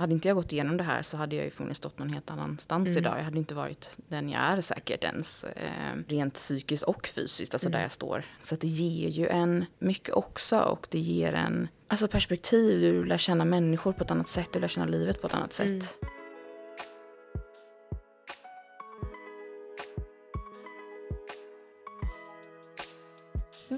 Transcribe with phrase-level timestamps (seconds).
[0.00, 2.30] hade inte jag gått igenom det här så hade jag ju förmodligen stått någon helt
[2.30, 2.98] annanstans Mm.
[2.98, 3.18] idag.
[3.18, 5.44] Jag hade inte varit den jag är säkert ens.
[5.44, 7.72] Eh, rent psykiskt och fysiskt, alltså Mm.
[7.76, 8.24] där jag står.
[8.40, 12.80] Så det ger ju en mycket också och det ger en alltså perspektiv.
[12.80, 15.52] Du lär känna människor på ett annat sätt, du lär känna livet på ett annat
[15.52, 15.68] sätt.
[15.70, 15.82] Mm.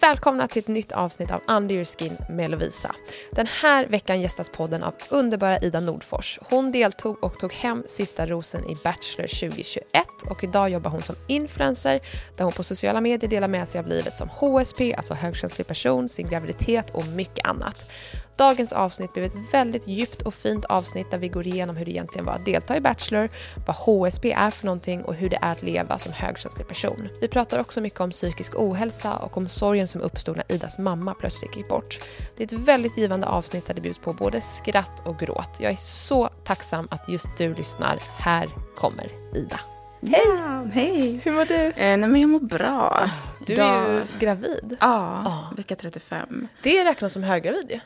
[0.01, 2.95] Välkomna till ett nytt avsnitt av Under your skin med Lovisa.
[3.31, 6.39] Den här veckan gästas podden av underbara Ida Nordfors.
[6.43, 9.85] Hon deltog och tog hem sista rosen i Bachelor 2021
[10.31, 12.01] och idag jobbar hon som influencer
[12.37, 16.09] där hon på sociala medier delar med sig av livet som HSP, alltså högkänslig person,
[16.09, 17.91] sin graviditet och mycket annat.
[18.37, 21.91] Dagens avsnitt blev ett väldigt djupt och fint avsnitt där vi går igenom hur det
[21.91, 23.29] egentligen var att delta i Bachelor,
[23.67, 27.09] vad HSP är för någonting och hur det är att leva som högkänslig person.
[27.21, 31.15] Vi pratar också mycket om psykisk ohälsa och om sorgen som uppstod när Idas mamma
[31.15, 32.01] plötsligt gick bort.
[32.37, 35.51] Det är ett väldigt givande avsnitt där det bjuds på både skratt och gråt.
[35.61, 37.99] Jag är så tacksam att just du lyssnar.
[38.19, 39.61] Här kommer Ida.
[40.07, 40.21] Hej!
[40.27, 41.21] Ja, hej!
[41.25, 41.55] Hur mår du?
[41.55, 43.11] Eh, nej men jag mår bra.
[43.47, 44.77] Du Idag- är ju gravid.
[44.81, 45.53] Ja, Ja.
[45.57, 46.49] vecka 35.
[46.63, 47.75] Det räknas som höggravid ju.
[47.77, 47.81] Ja,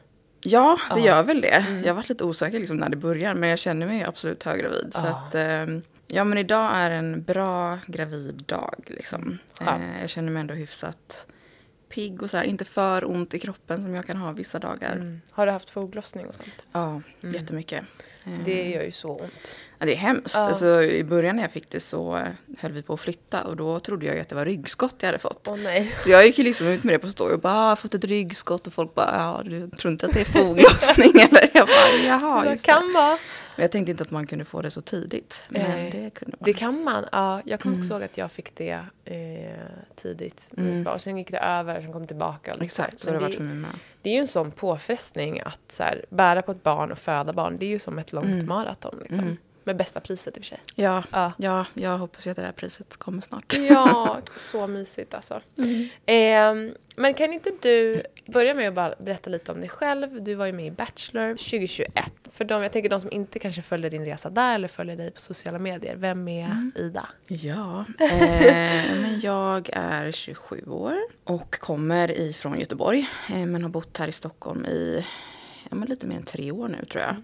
[0.94, 1.06] det Ja.
[1.06, 1.48] gör väl det.
[1.48, 1.80] Mm.
[1.82, 4.88] Jag har varit lite osäker liksom när det börjar men jag känner mig absolut höggravid.
[4.94, 9.38] Så att, ehm, ja men idag är en bra gravid dag liksom.
[9.58, 9.82] Skönt.
[9.82, 11.26] Eh, jag känner mig ändå hyfsat
[11.88, 14.92] pigg och så här, inte för ont i kroppen som jag kan ha vissa dagar.
[14.92, 15.20] Mm.
[15.30, 16.66] Har du haft foglossning och sånt?
[16.72, 17.34] Ja, Mm.
[17.34, 17.84] jättemycket.
[18.26, 19.56] Eh, Det gör ju så ont.
[19.78, 20.34] ja, det är hemskt.
[20.34, 20.40] Ja.
[20.40, 22.22] Alltså, I början när jag fick det så eh,
[22.58, 25.18] höll vi på att flytta och då trodde jag att det var ryggskott jag hade
[25.18, 25.48] fått.
[25.50, 25.92] Åh nej.
[25.98, 27.76] Så jag gick ju liksom ut med det på story och bara, ah, jag har
[27.76, 31.50] fått ett ryggskott och folk bara, ja du tror inte att det är foglossning eller?
[31.54, 32.72] Jag bara, jaha det just det.
[32.72, 33.18] kan vara.
[33.56, 35.44] Men jag tänkte inte att man kunde få det så tidigt.
[35.48, 36.44] Men det kunde man.
[36.46, 37.04] Det kan man.
[37.12, 38.02] Ja, jag kommer också Mm.
[38.02, 39.50] ihåg att jag fick det eh,
[39.94, 40.48] tidigt.
[40.56, 40.86] Mm.
[40.86, 42.54] Och sen gick det över, sen kom det tillbaka.
[42.54, 42.84] och liksom.
[42.84, 43.70] Exakt, så det det, för mig med.
[44.02, 47.32] det är ju en sån påfrestning att så här, bära på ett barn och föda
[47.32, 47.56] barn.
[47.58, 48.46] Det är ju som ett långt Mm.
[48.48, 48.98] maraton.
[49.00, 49.18] Liksom.
[49.20, 49.36] Mm.
[49.64, 50.58] Med bästa priset i och för sig.
[50.74, 51.32] Ja, Ja.
[51.38, 53.56] ja, jag hoppas ju att det här priset kommer snart.
[53.58, 55.40] Ja, så mysigt alltså.
[56.06, 56.54] Eh,
[56.96, 60.22] men kan inte du börja med att bara berätta lite om dig själv?
[60.22, 62.12] Du var ju med i Bachelor 2021.
[62.32, 65.10] För de, jag tänker de som inte kanske följer din resa där eller följer dig
[65.10, 65.96] på sociala medier.
[65.96, 66.72] Vem är Mm.
[66.76, 67.08] Ida?
[67.26, 73.08] Ja, eh, men jag är 27 år och kommer ifrån Göteborg.
[73.34, 75.04] Eh, men har bott här i Stockholm i
[75.70, 77.16] ja, lite mer än tre år nu tror jag.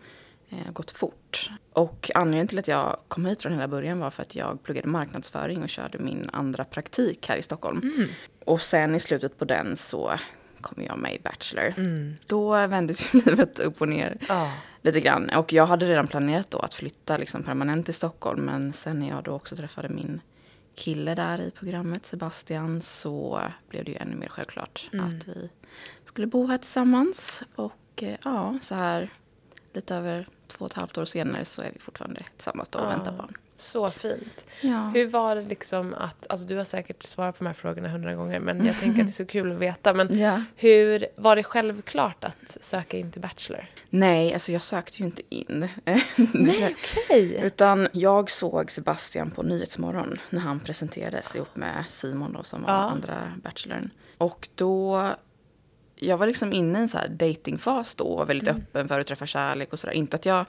[0.52, 1.50] Eh, gått fort.
[1.72, 4.88] Och anledningen till att jag kom hit från hela början var för att jag pluggade
[4.88, 8.08] marknadsföring och körde min andra praktik här i Stockholm.
[8.44, 10.12] Och sen i slutet på den så
[10.60, 11.74] kom jag med i Bachelor.
[11.76, 12.14] Mm.
[12.26, 14.52] Då vändes ju livet upp och ner Ja.
[14.82, 15.30] lite grann.
[15.30, 18.44] Och jag hade redan planerat då att flytta liksom permanent till Stockholm.
[18.44, 20.20] Men sen när jag då också träffade min
[20.74, 25.06] kille där i programmet, Sebastian, så blev det ju ännu mer självklart Mm.
[25.08, 25.50] att vi
[26.04, 27.42] skulle bo här tillsammans.
[27.54, 29.08] Och eh, ja, så här
[29.74, 32.84] lite över två och ett halvt år senare så är vi fortfarande tillsammans då och
[32.84, 32.88] Ja.
[32.88, 33.34] väntar barn.
[33.56, 34.44] Så fint.
[34.60, 34.90] Ja.
[34.94, 38.14] Hur var det liksom att, alltså du har säkert svarat på de här frågorna hundra
[38.14, 39.94] gånger men jag tänker att det är så kul att veta.
[39.94, 40.42] Men ja.
[40.56, 43.66] hur, var det självklart att söka in till Bachelor?
[43.90, 45.68] Nej, alltså jag sökte ju inte in.
[46.32, 46.76] Nej,
[47.08, 47.40] okej.
[47.44, 52.70] Utan jag såg Sebastian på Nyhetsmorgon när han presenterades ihop med Simon då, som var
[52.72, 52.76] Ja.
[52.78, 53.90] andra bachelorn.
[54.18, 55.08] Och då,
[56.02, 58.62] jag var liksom inne i en så här datingfas då, och väldigt Mm.
[58.62, 59.94] öppen för att träffa kärlek och sådär.
[59.94, 60.44] Inte att jag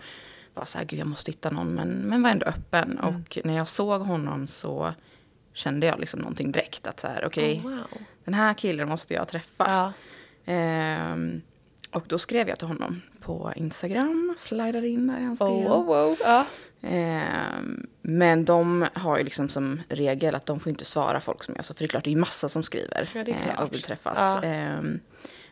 [0.54, 3.00] var så här, gud jag måste hitta någon, men, men var ändå öppen.
[3.00, 3.06] Mm.
[3.16, 4.94] Och när jag såg honom så
[5.54, 6.88] kände jag liksom någonting direkt.
[6.88, 7.88] Att så här, okej, Oh, wow.
[8.26, 9.66] den här killen måste jag träffa.
[9.68, 9.94] Ja.
[10.46, 11.42] Ehm,
[11.92, 15.92] och då skrev jag till honom på Instagram, slidade in där i hans Oh, oh,
[16.12, 16.18] oh.
[16.24, 16.46] Ja.
[16.82, 21.54] Ehm, men de har ju liksom som regel att de får inte svara folk som
[21.56, 21.66] jag.
[21.66, 23.44] Så för det är klart, det är ju massa som skriver Ja, det är eh,
[23.44, 23.60] klart.
[23.60, 24.18] och vill träffas.
[24.20, 24.44] Ja.
[24.44, 25.00] Ehm,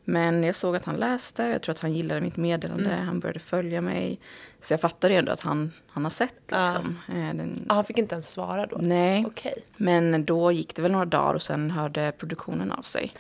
[0.04, 3.06] men jag såg att han läste, jag tror att han gillade mitt meddelande, Mm.
[3.06, 4.20] han började följa mig.
[4.62, 6.62] Så jag fattade ändå att han, han har sett Ja.
[6.64, 7.00] liksom.
[7.08, 8.78] eh, den, Ah, han fick inte ens svara då?
[8.82, 9.64] Nej, Okej.
[9.78, 13.14] men då gick det väl några dagar och sen hörde produktionen av sig.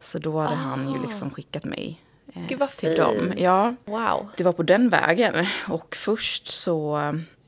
[0.00, 1.02] Så då hade han ju Ah.
[1.02, 2.00] liksom skickat mig
[2.34, 2.98] eh, Gud, vad till fint.
[2.98, 3.32] dem.
[3.36, 4.28] Ja, Wow.
[4.36, 5.46] det var på den vägen.
[5.68, 7.00] Och först så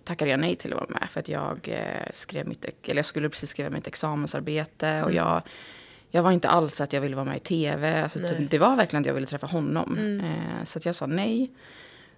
[0.05, 1.09] tackade jag nej till att vara med.
[1.11, 4.87] För att jag eh, skrev mitt, eller jag skulle precis skriva mitt examensarbete.
[5.03, 5.15] Och Mm.
[5.17, 5.43] jag,
[6.11, 8.03] jag var inte alls så att jag ville vara med i tv.
[8.03, 8.19] Alltså,
[8.51, 9.97] det var verkligen att jag ville träffa honom.
[9.99, 10.21] Mm.
[10.21, 11.51] Eh, så jag sa nej.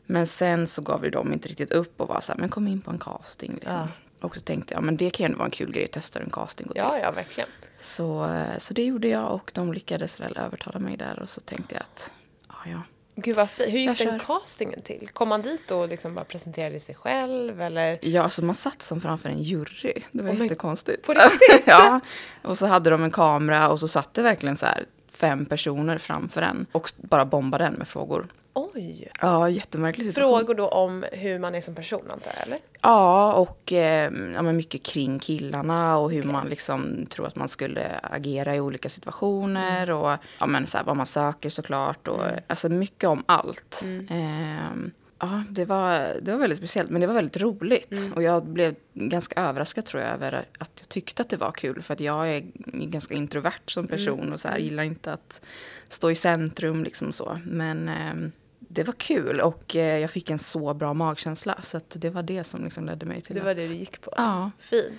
[0.07, 2.69] Men sen så gav ju de inte riktigt upp och var så här, men kom
[2.69, 3.53] in på en casting.
[3.55, 3.73] Liksom.
[3.73, 3.89] Ja.
[4.21, 6.31] Och så tänkte jag, men det kan ju vara en kul grej att testa en
[6.31, 6.83] casting går till.
[6.83, 7.49] Ja, ja, verkligen.
[7.81, 11.19] Så, eh, så det gjorde jag och de lyckades väl övertala mig där.
[11.19, 12.13] Och så tänkte jag att,
[12.49, 12.83] ja ja.
[13.21, 13.69] Gud vad fint.
[13.73, 14.27] Hur gick Jag den kör.
[14.41, 15.09] castingen till?
[15.13, 17.99] Kom man dit och liksom bara presenterade sig själv eller?
[18.03, 19.93] Ja, alltså man satt som framför en jury.
[20.13, 21.07] Det var Oh jättekonstigt.
[21.07, 21.63] På riktigt?
[21.67, 22.01] ja.
[22.43, 25.99] Och så hade de en kamera och så satt det verkligen så här fem personer
[25.99, 28.27] framför en och bara bombade en med frågor.
[28.53, 29.09] Oj!
[29.21, 30.39] Ja, jättemärklig situation.
[30.39, 32.59] Frågor då om hur man är som person antar jag, eller?
[32.81, 37.49] Ja, och eh, ja, men mycket kring killarna och hur man liksom tror att man
[37.49, 39.97] skulle agera i olika situationer Mm.
[39.99, 42.09] och ja, men så här, vad man söker såklart.
[42.09, 43.81] Och, Alltså mycket om allt.
[43.85, 44.07] Mm.
[44.09, 44.91] Eh,
[45.21, 47.93] ja, det var, det var väldigt speciellt, men det var väldigt roligt.
[47.93, 48.13] Mm.
[48.13, 51.83] Och jag blev ganska överraskad tror jag över att jag tyckte att det var kul.
[51.83, 52.43] För att jag är
[52.87, 53.91] ganska introvert som Mm.
[53.97, 55.41] person och så här, gillar inte att
[55.89, 57.41] stå i centrum liksom så.
[57.45, 61.59] Men eh, det var kul och eh, jag fick en så bra magkänsla.
[61.63, 63.57] Så det var det som liksom ledde mig till Det var att...
[63.57, 64.13] det du gick på?
[64.17, 64.51] Ja.
[64.59, 64.99] Fint.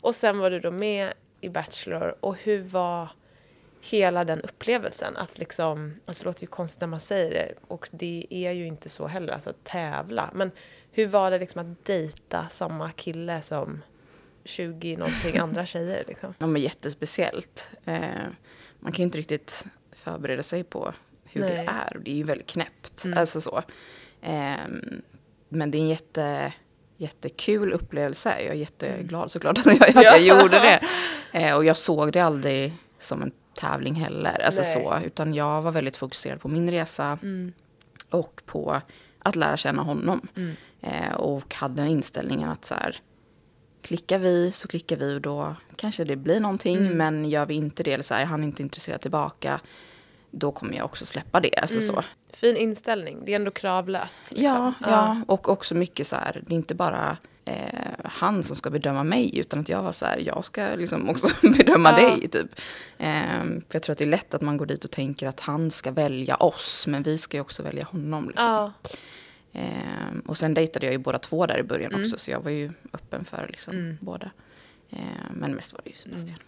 [0.00, 3.08] Och sen var du då med i Bachelor och hur var
[3.84, 5.16] hela den upplevelsen?
[5.16, 8.66] Att liksom, alltså det låter ju konstigt när man säger det och det är ju
[8.66, 10.30] inte så heller, alltså att tävla.
[10.34, 10.50] Men
[10.92, 13.82] hur var det liksom att dejta samma kille som
[14.44, 16.34] 20 någonting andra tjejer liksom?
[16.38, 17.70] Ja, men jättespeciellt.
[17.84, 18.00] Eh,
[18.80, 20.92] man kan ju inte riktigt förbereda sig på
[21.24, 21.66] hur det Nej.
[21.66, 21.96] är.
[21.96, 23.04] Och det är ju väldigt knäppt.
[23.04, 23.18] Mm.
[23.18, 23.62] Alltså så.
[24.22, 25.02] Ehm,
[25.48, 26.52] men det är en jätte,
[26.96, 28.40] jättekul upplevelse.
[28.40, 30.80] Jag är jätteglad såklart att jag, att jag gjorde det.
[31.32, 34.42] Eh, och jag såg det aldrig som en tävling heller.
[34.44, 34.72] Alltså Nej.
[34.72, 37.18] så, utan jag var väldigt fokuserad på min resa
[38.10, 38.80] och på
[39.18, 40.28] att lära känna honom.
[40.36, 40.56] Mm.
[40.80, 43.00] Eh, och hade den inställningen att så här,
[43.82, 46.76] klickar vi så klickar vi och då kanske det blir någonting.
[46.76, 46.96] Mm.
[46.96, 49.60] Men gör vi inte det, eller så här, är han inte intresserad tillbaka,
[50.30, 51.56] då kommer jag också släppa det.
[51.56, 52.02] Alltså så.
[52.32, 54.30] Fin inställning, det är ändå kravlöst.
[54.30, 54.44] Liksom.
[54.44, 58.70] Ja, ja, och också mycket så här, det är inte bara eh, han som ska
[58.70, 61.96] bedöma mig, utan att jag var så här, jag ska liksom också bedöma Ja.
[62.16, 62.28] dig.
[62.28, 62.60] Typ.
[62.98, 65.40] Ehm, för jag tror att det är lätt att man går dit och tänker att
[65.40, 68.28] han ska välja oss, men vi ska ju också välja honom.
[68.28, 68.44] Liksom.
[68.46, 68.72] Ja.
[69.52, 72.04] Ehm, och sen dejtade jag ju båda två där i början Mm.
[72.04, 73.98] också, så jag var ju öppen för liksom Mm.
[74.00, 74.30] båda.
[74.90, 74.98] Ehm,
[75.34, 76.38] men mest var det ju Sebastian.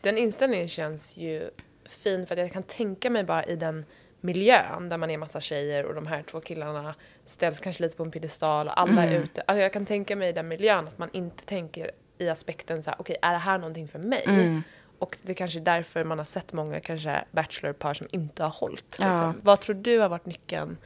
[0.00, 1.50] Den inställningen känns ju
[1.84, 3.84] fin för att jag kan tänka mig bara i den
[4.26, 6.94] miljön där man är massa tjejer och de här två killarna
[7.26, 9.22] ställs kanske lite på en piedestal och alla är Mm.
[9.22, 9.40] ute.
[9.46, 12.90] Alltså jag kan tänka mig i den miljön att man inte tänker i aspekten så
[12.90, 14.22] här, okej är det här någonting för mig?
[14.26, 14.62] Mm.
[14.98, 18.96] Och det kanske är därför man har sett många kanske bachelorpar som inte har hållit.
[19.00, 19.10] Ja.
[19.10, 19.34] Liksom.
[19.42, 20.76] Vad tror du har varit nyckeln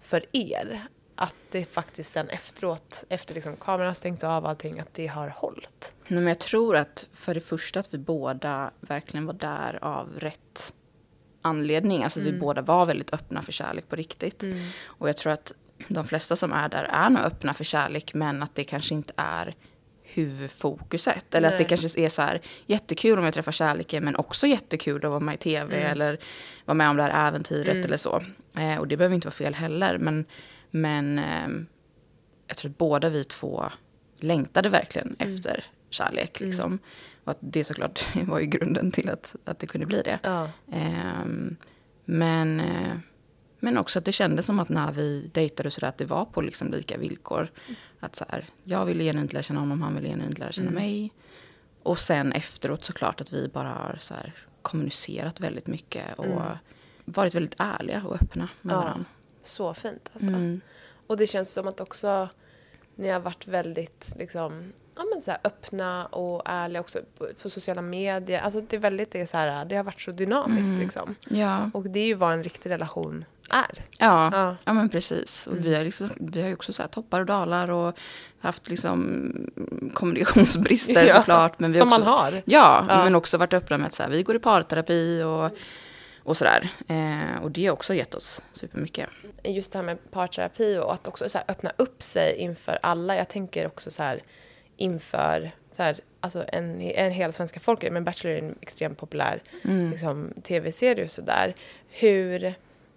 [0.00, 0.86] för er?
[1.18, 5.06] Att det faktiskt sen efteråt, efter liksom kameran har stängts av och allting, att det
[5.06, 5.94] har hållit.
[6.08, 10.08] Nej, men jag tror att för det första att vi båda verkligen var där av
[10.18, 10.74] rätt
[11.46, 12.02] anledning.
[12.02, 14.44] Alltså vi båda var väldigt öppna för kärlek på riktigt.
[14.84, 15.52] Och jag tror att
[15.88, 19.12] de flesta som är där är nog öppna för kärlek men att det kanske inte
[19.16, 19.54] är
[20.02, 21.34] huvudfokuset.
[21.34, 21.78] Eller att det Nej.
[21.78, 25.34] kanske är så här jättekul om jag träffar kärleken men också jättekul att vara med
[25.34, 26.18] i tv eller
[26.64, 28.22] vara med om det här äventyret eller så.
[28.54, 30.24] Eh, och det behöver inte vara fel heller men,
[30.70, 31.66] men ehm,
[32.46, 33.64] jag tror att båda vi två
[34.20, 36.40] längtade verkligen efter kärlek.
[36.40, 36.78] Liksom.
[37.26, 40.18] Och att det såklart var ju grunden till att, att det kunde bli det.
[40.22, 40.50] Ja.
[40.72, 41.56] Ehm,
[42.04, 42.96] men, eh,
[43.60, 46.24] men också att det kändes som att när vi dejtade så där att det var
[46.24, 47.50] på liksom lika villkor.
[48.00, 51.12] Att så här, jag ville genuint lära känna honom, han ville genuint lära känna mig.
[51.82, 56.42] Och sen efteråt såklart att vi bara har så här, kommunicerat väldigt mycket och
[57.04, 58.80] varit väldigt ärliga och öppna med Ja.
[58.80, 59.04] varandra.
[59.42, 60.28] Så fint alltså.
[60.28, 60.60] Mm.
[61.06, 62.28] Och det känns som att också
[62.94, 67.50] ni har varit väldigt liksom, ja, men så här, öppna och ärliga också på, på
[67.50, 68.40] sociala medier.
[68.40, 71.14] Alltså det är väldigt det är så här, det har varit så dynamiskt liksom.
[71.28, 71.70] Ja.
[71.74, 73.84] Och det är ju vad en riktig relation är.
[73.98, 74.56] Ja, Ja.
[74.64, 74.72] ja.
[74.72, 75.46] men precis.
[75.46, 77.98] Och vi, har liksom, vi har ju också så här toppar och dalar och
[78.40, 79.30] haft liksom
[79.94, 81.58] kommunikationsbrister Ja, såklart.
[81.58, 82.32] Men vi som också, man har.
[82.32, 83.04] Ja, Ja.
[83.04, 85.50] men också varit öppna med att så här, vi går i parterapi och,
[86.22, 86.68] och sådär.
[86.88, 89.10] Eh, och det har också gett oss supermycket.
[89.44, 93.16] Just det här med parterapi och att också så öppna upp sig inför alla.
[93.16, 94.22] Jag tänker också så här
[94.76, 99.42] inför så här, alltså en, en hela svenska folket, men Bachelor är en extremt populär
[99.64, 99.90] Mm.
[99.90, 101.54] liksom, tv-serie och sådär.
[101.88, 102.54] Hur,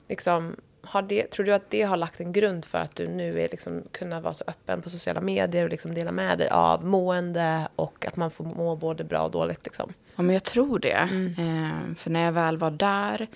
[0.08, 3.42] liksom, har det, tror du att det har lagt en grund för att du nu
[3.42, 6.86] är liksom, kunna vara så öppen på sociala medier och liksom dela med dig av
[6.86, 9.66] mående och att man får må både bra och dåligt?
[9.66, 9.94] Liksom?
[10.16, 11.10] Ja, men jag tror det.
[11.38, 13.28] Eh, för när jag väl var där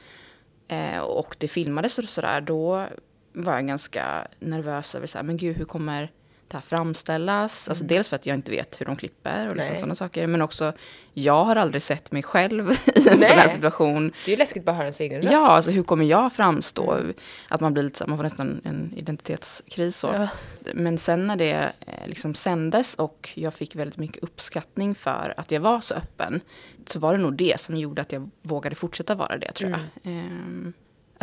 [0.68, 2.86] eh, och det filmades och sådär, då
[3.34, 6.12] var jag ganska nervös över så här, men gud, hur kommer
[6.54, 7.70] det här framställas?
[7.70, 10.42] Alltså dels för att jag inte vet hur de klipper och liksom sådana saker, men
[10.42, 10.74] också
[11.14, 13.30] jag har aldrig sett mig själv i en Nej.
[13.30, 14.12] sån här situation.
[14.26, 15.34] Det är ju läskigt bara att höra ens egen röst.
[15.34, 17.00] Ja, alltså hur kommer jag framstå?
[17.48, 20.08] Att man blir lite man får nästan en identitetskris så.
[20.08, 20.28] Ja.
[20.74, 25.52] Men sen när det eh, liksom sändes och jag fick väldigt mycket uppskattning för att
[25.52, 26.42] jag var så öppen.
[26.88, 29.80] Så var det nog det som gjorde att jag vågade fortsätta vara det tror jag.
[30.04, 30.74] Ehm,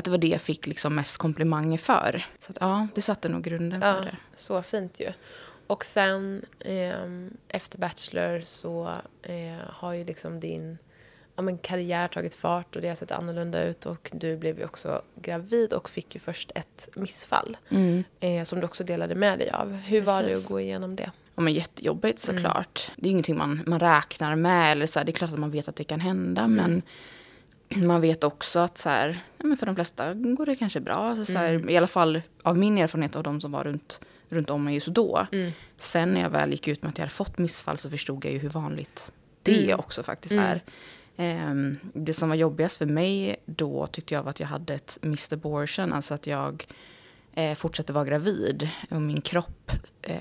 [0.01, 2.25] att det var det jag fick liksom mest komplimanger för.
[2.39, 4.17] Så att, ja, det satte nog grunden Ja, för det.
[4.35, 5.13] så fint ju.
[5.67, 8.91] Och sen ehm, efter Bachelor så
[9.23, 9.35] eh,
[9.69, 10.79] har ju liksom din,
[11.37, 14.65] ja, men karriär tagit fart och det har sett annorlunda ut och du blev ju
[14.65, 18.05] också gravid och fick ju först ett missfall Mm.
[18.21, 19.73] eh, som du också delade med dig av.
[19.73, 20.45] Hur var det Precis.
[20.45, 21.11] att gå igenom det?
[21.35, 22.91] Ja, men jättejobbigt såklart.
[22.97, 24.73] Det är ingenting man, man räknar med.
[24.73, 26.49] Eller så här, det är klart att man vet att det kan hända.
[26.49, 26.83] Men
[27.77, 30.95] man vet också att så här, ja, men för de flesta går det kanske bra.
[30.95, 34.51] Alltså, så här, I alla fall av min erfarenhet av de som var runt, runt
[34.51, 35.27] om mig just då.
[35.77, 38.33] Sen när jag väl gick ut med att jag hade fått missfall så förstod jag
[38.33, 39.13] ju hur vanligt
[39.43, 40.63] det också faktiskt är.
[41.17, 44.99] Ehm, det som var jobbigast för mig då tyckte jag var att jag hade ett
[45.03, 45.93] missed abortion.
[45.93, 46.67] Alltså att jag
[47.35, 48.69] eh, fortsatte vara gravid.
[48.91, 49.73] Och min kropp,
[50.03, 50.17] eh,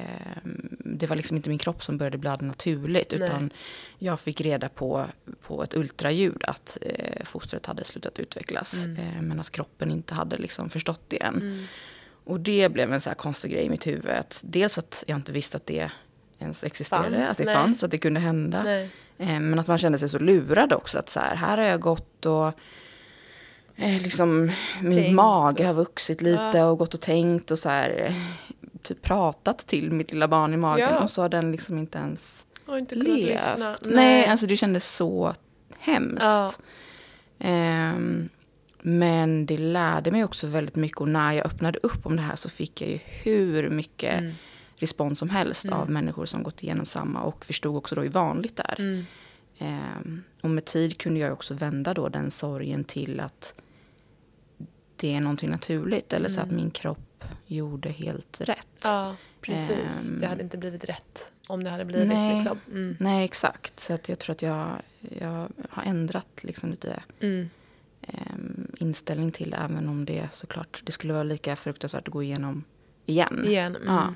[0.79, 3.11] det var liksom inte min kropp som började blöda naturligt.
[3.11, 3.27] Nej.
[3.27, 3.53] Utan
[3.99, 5.05] jag fick reda på,
[5.41, 8.85] på ett ultraljud att eh, fostret hade slutat utvecklas.
[8.85, 8.97] Mm.
[8.97, 11.67] Eh, men att kroppen inte hade liksom förstått det än.
[12.23, 14.11] Och det blev en så här konstig grej i mitt huvud.
[14.11, 15.91] Att dels att jag inte visste att det
[16.39, 17.55] ens existerade, Fanns, att det nej.
[17.55, 18.79] fanns, att det kunde hända.
[19.17, 20.99] Eh, Men att man kände sig så lurad också.
[20.99, 22.53] Att så här, här har jag gått och
[23.79, 28.05] liksom min Tänkt mage och- har vuxit lite och gått och tänkt och så här
[28.05, 28.13] eh,
[28.81, 30.89] typ pratat till mitt lilla barn i magen.
[30.93, 31.03] Ja.
[31.03, 33.25] Och så har den liksom inte ens Har inte levt.
[33.25, 33.75] lyssna.
[33.85, 34.25] Nej.
[34.25, 35.33] alltså det kändes så
[35.79, 36.21] hemskt.
[36.23, 36.51] Ja.
[37.39, 38.29] Ehm,
[38.81, 42.35] men det lärde mig också väldigt mycket och när jag öppnade upp om det här
[42.35, 44.33] så fick jag ju hur mycket Mm.
[44.77, 48.55] respons som helst av människor som gått igenom samma och förstod också då hur vanligt
[48.57, 48.79] det är.
[48.79, 49.05] Mm.
[49.57, 53.53] Ehm, och med tid kunde jag också vända då den sorgen till att
[54.99, 58.67] det är någonting naturligt eller så att min kropp gjorde helt rätt.
[58.83, 60.09] Ja, precis.
[60.11, 60.19] Ehm.
[60.19, 62.35] det hade inte blivit rätt om det hade blivit Nej.
[62.35, 62.59] liksom.
[62.71, 62.97] Mm.
[62.99, 63.79] Nej, exakt.
[63.79, 67.49] Så att jag tror att jag, jag har ändrat liksom lite Mm.
[68.01, 72.63] ehm, inställning till även om det såklart det skulle vara lika fruktansvärt att gå igenom
[73.05, 73.43] igen.
[73.45, 73.75] Igen.
[73.75, 73.87] Mm.
[73.93, 74.13] Ja.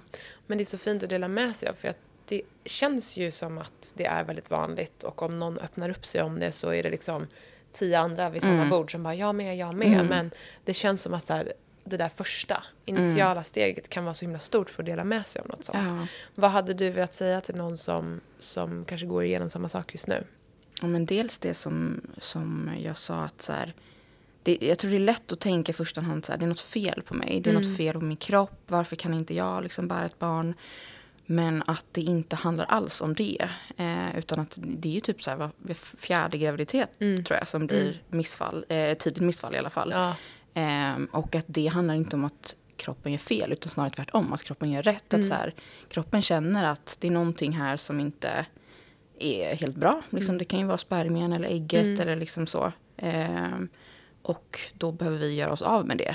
[0.47, 3.31] Men det är så fint att dela med sig av för att det känns ju
[3.31, 6.69] som att det är väldigt vanligt och om någon öppnar upp sig om det så
[6.73, 7.27] är det liksom
[7.73, 8.69] tio andra vid samma Mm.
[8.69, 9.87] bord som bara jag med, jag med.
[9.93, 10.05] Mm.
[10.07, 10.31] Men
[10.65, 11.53] det känns som att så här,
[11.83, 15.41] det där första initiala steget kan vara så himla stort för att dela med sig
[15.41, 15.77] av något sånt.
[15.89, 16.07] Ja.
[16.35, 20.07] Vad hade du velat säga till någon som, som kanske går igenom samma sak just
[20.07, 20.23] nu?
[20.81, 23.73] Ja, men dels det som, som jag sa att så här,
[24.43, 26.49] det, jag tror det är lätt att tänka i första hand så här, det är
[26.49, 27.39] något fel på mig.
[27.43, 27.67] Det är Mm.
[27.67, 28.59] något fel på min kropp.
[28.67, 30.53] Varför kan inte jag liksom bära ett barn?
[31.25, 33.49] Men att det inte handlar alls om det.
[33.77, 35.51] Eh, utan att det är typ så här, var
[35.97, 37.23] fjärde graviditet Mm.
[37.23, 38.65] tror jag som blir missfall.
[38.69, 39.89] Eh, tidigt missfall i alla fall.
[39.93, 40.15] Ja.
[40.53, 44.33] Ehm, och att det handlar inte om att kroppen gör fel utan snarare tvärtom.
[44.33, 45.13] Att kroppen gör rätt.
[45.13, 45.53] Att så här,
[45.89, 48.45] kroppen känner att det är någonting här som inte
[49.19, 50.01] är helt bra.
[50.09, 52.71] Liksom, Det kan ju vara spermien eller ägget eller liksom så.
[54.23, 56.13] Och då behöver vi göra oss av med det.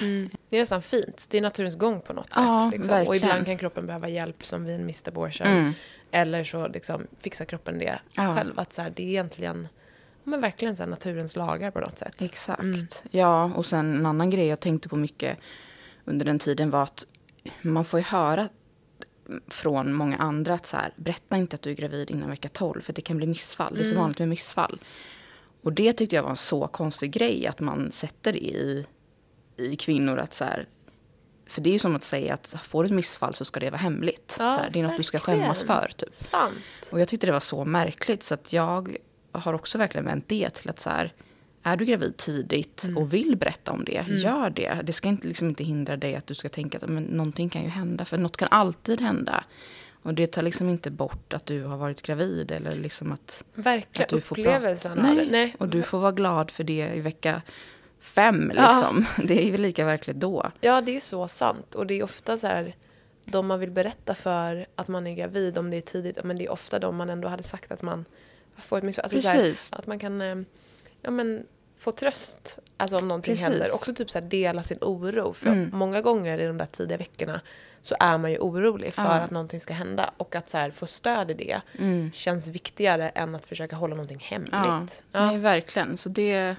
[0.49, 1.27] Det är nästan fint.
[1.31, 2.43] Det är naturens gång på något sätt.
[2.47, 3.07] Ja, liksom.
[3.07, 5.47] Och ibland kan kroppen behöva hjälp som vid en missed abortion.
[5.47, 5.73] Mm.
[6.11, 8.37] Eller så liksom fixar kroppen det Ja.
[8.37, 8.53] själv.
[8.61, 9.69] Att så här, det är egentligen
[10.25, 12.23] men verkligen så här, naturens lagar på något sätt.
[12.23, 12.61] Exakt.
[12.63, 12.79] Mm.
[13.11, 15.39] Ja, och sen en annan grej jag tänkte på mycket
[16.05, 17.07] under den tiden var att
[17.63, 18.49] man får ju höra
[19.49, 22.81] från många andra att så här, berätta inte att du är gravid innan vecka 12
[22.81, 23.75] för det kan bli missfall.
[23.75, 24.01] Det är så Mm.
[24.03, 24.79] vanligt med missfall.
[25.63, 28.87] Och det tyckte jag var en så konstig grej att man sätter det i,
[29.57, 30.69] i kvinnor att så här,
[31.47, 33.71] för det är ju som att säga att får du ett missfall så ska det
[33.71, 34.37] vara hemligt.
[34.39, 35.41] Ja, så här, det är något du ska verkligen.
[35.41, 35.91] skämmas för.
[35.97, 36.15] Typ.
[36.15, 36.55] Sant.
[36.93, 38.97] Och jag tyckte det var så märkligt så att jag
[39.33, 41.13] har också verkligen vänt det till att så här,
[41.63, 42.97] är du gravid tidigt Mm.
[42.99, 44.81] och vill berätta om det, gör det.
[44.85, 47.63] Det ska inte, liksom inte hindra dig att du ska tänka att men, någonting kan
[47.63, 49.45] ju hända, för något kan alltid hända.
[50.09, 54.05] Och det tar liksom inte bort att du har varit gravid eller liksom att, Verkligen.
[54.05, 54.95] att du får prata.
[54.95, 55.29] Nej.
[55.31, 55.55] Nej.
[55.59, 57.43] Och du får vara glad för det i vecka
[58.01, 58.63] fem Ja.
[58.67, 59.07] liksom.
[59.27, 60.51] Det är väl lika verkligt då.
[60.61, 61.75] Ja, det är så sant.
[61.75, 62.77] Och det är ofta så här,
[63.25, 66.45] de man vill berätta för att man är gravid, om det är tidigt, men det
[66.45, 68.05] är ofta de man ändå hade sagt att man
[68.57, 69.03] får ett missfall.
[69.05, 69.73] Alltså så här, Precis.
[69.73, 70.37] att man kan eh,
[71.03, 71.47] ja, men,
[71.79, 73.47] få tröst alltså om någonting Precis.
[73.49, 73.67] händer.
[73.75, 75.33] Också typ så dela sin oro.
[75.33, 75.71] För Mm.
[75.73, 77.41] många gånger i de där tidiga veckorna
[77.83, 79.09] så är man ju orolig för Ja.
[79.09, 80.11] att någonting ska hända.
[80.17, 82.13] Och att så få stöd i det Mm.
[82.13, 84.53] känns viktigare än att försöka hålla någonting hemligt.
[84.53, 84.87] Ja.
[85.13, 85.97] Nej, verkligen.
[85.97, 86.57] Så det...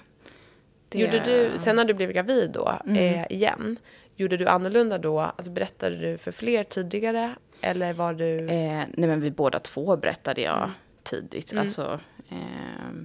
[0.89, 2.97] det Gjorde du, sen när du blev gravid då, Mm.
[2.97, 3.77] eh, igen,
[4.15, 5.19] gjorde du annorlunda då?
[5.19, 7.35] Alltså berättade du för fler tidigare?
[7.61, 8.37] Eller var du...
[8.39, 10.69] Eh, nej men vi båda två berättade jag Mm.
[11.03, 11.53] tidigt.
[11.57, 12.18] Alltså, eh,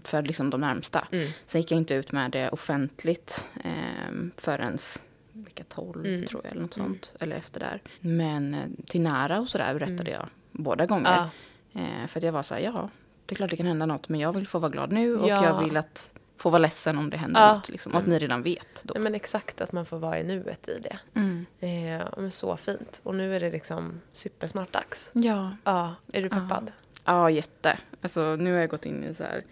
[0.04, 1.09] för liksom de närmsta.
[1.12, 1.31] Mm.
[1.47, 4.78] Sen gick jag inte ut med det offentligt eh, förrän
[5.33, 6.25] vecka 12 Mm.
[6.26, 6.50] tror jag.
[6.52, 7.14] Eller något sånt.
[7.21, 7.83] Eller efter där.
[8.00, 11.12] Men eh, till nära och sådär berättade jag båda gånger.
[11.19, 11.28] Mm.
[11.73, 11.81] Ja.
[12.02, 12.90] Eh, för att jag var så här, ja
[13.26, 14.09] det är klart det kan hända något.
[14.09, 15.45] Men jag vill få vara glad nu och Ja.
[15.45, 17.54] jag vill att få vara ledsen om det händer Ja.
[17.54, 17.69] något.
[17.69, 18.93] Liksom, och att ni redan vet då.
[18.95, 20.99] Nej, men exakt, att man får vara i nuet i det.
[21.14, 21.47] Mm.
[21.61, 23.00] Eh, men så fint.
[23.02, 25.11] Och nu är det liksom supersnart dags.
[25.12, 25.57] Ja.
[25.64, 26.64] Ja, är du peppad?
[26.66, 26.73] Ja,
[27.30, 27.78] jätte.
[28.02, 29.44] Alltså, nu har jag gått in i så här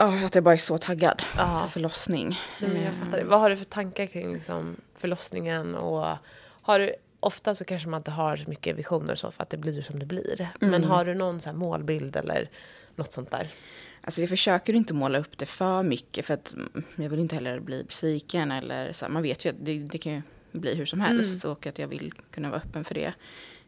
[0.00, 1.60] Ja, att jag bara är så taggad Ja.
[1.62, 2.28] för förlossning.
[2.60, 3.24] Nej, men jag Eh, fattar det.
[3.24, 5.74] Vad har du för tankar kring liksom, förlossningen?
[5.74, 6.16] Och
[6.62, 9.56] har du, ofta så kanske man inte har så mycket visioner så för att det
[9.56, 10.48] blir som det blir.
[10.60, 10.90] Men Mm.
[10.90, 12.50] har du någon så målbild eller
[12.96, 13.48] något sånt där?
[14.00, 17.34] Alltså jag försöker inte måla upp det för mycket för att mm, jag vill inte
[17.34, 20.86] heller bli besviken eller så man vet ju att det, det kan ju bli hur
[20.86, 23.12] som helst och att jag vill kunna vara öppen för det.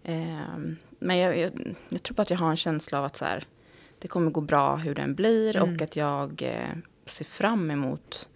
[0.05, 3.25] Ehm, men jag, jag, jag tror på att jag har en känsla av att så
[3.25, 3.45] här,
[3.99, 6.77] det kommer gå bra hur den blir och att jag eh,
[7.07, 8.29] ser fram emot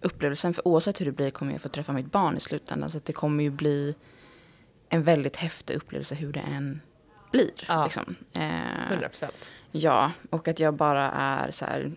[0.00, 0.54] upplevelsen.
[0.54, 2.90] För oavsett hur det blir kommer jag få träffa mitt barn i slutändan.
[2.90, 3.94] Så det kommer ju bli
[4.88, 6.80] en väldigt häftig upplevelse hur det än
[7.30, 7.50] blir.
[7.68, 7.84] Ja.
[7.84, 8.14] Liksom.
[8.32, 9.52] Eh, 100 procent.
[9.70, 11.92] Ja, och att jag bara är så här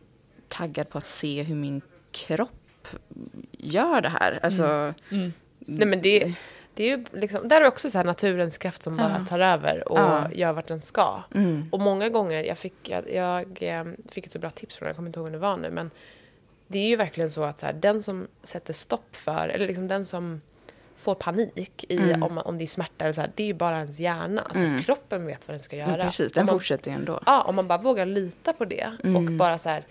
[0.48, 2.88] taggad på att se hur min kropp
[3.52, 4.40] gör det här.
[4.44, 4.94] Alltså,
[5.60, 6.34] Nej men det,
[6.76, 9.26] det är ju liksom, där är också så naturens kraft som bara Ja.
[9.26, 10.32] tar över och Ja.
[10.32, 11.24] gör vart den ska.
[11.36, 14.88] mm, Och många gånger, jag fick, jag, jag eh, fick ett så bra tips från
[14.88, 15.92] jag kommer inte ihåg vem det var nu, men
[16.68, 19.88] det är ju verkligen så att så här, den som sätter stopp för, eller liksom
[19.88, 20.42] den som
[20.98, 22.24] får panik i Mm.
[22.24, 24.42] om, om det är smärta eller så här, det är ju bara ens hjärna.
[24.42, 24.82] Alltså, Mm.
[24.82, 26.04] Kroppen vet vad den ska ja, göra.
[26.06, 27.20] precis, Om den man, fortsätter ju ändå.
[27.26, 29.38] Ja, om man bara vågar lita på det och Mm.
[29.38, 29.86] bara så här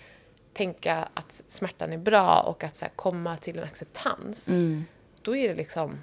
[0.52, 4.84] tänka att smärtan är bra och att så komma till en acceptans, Mm,
[5.22, 5.98] då är det liksom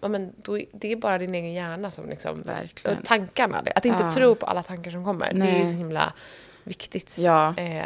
[0.00, 2.42] Ja, men då, det är bara din egen hjärna som liksom...
[2.42, 3.02] verkligen.
[3.02, 3.62] Tankarna.
[3.74, 4.10] Att inte Ja.
[4.10, 5.32] tro på alla tankar som kommer.
[5.32, 5.66] Det är ju Nej.
[5.66, 6.12] så himla
[6.64, 7.18] viktigt.
[7.18, 7.76] Ja, Eh,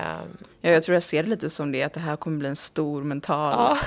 [0.60, 2.56] ja, jag tror jag ser det lite som det, att det här kommer bli en
[2.56, 3.78] stor mental ja.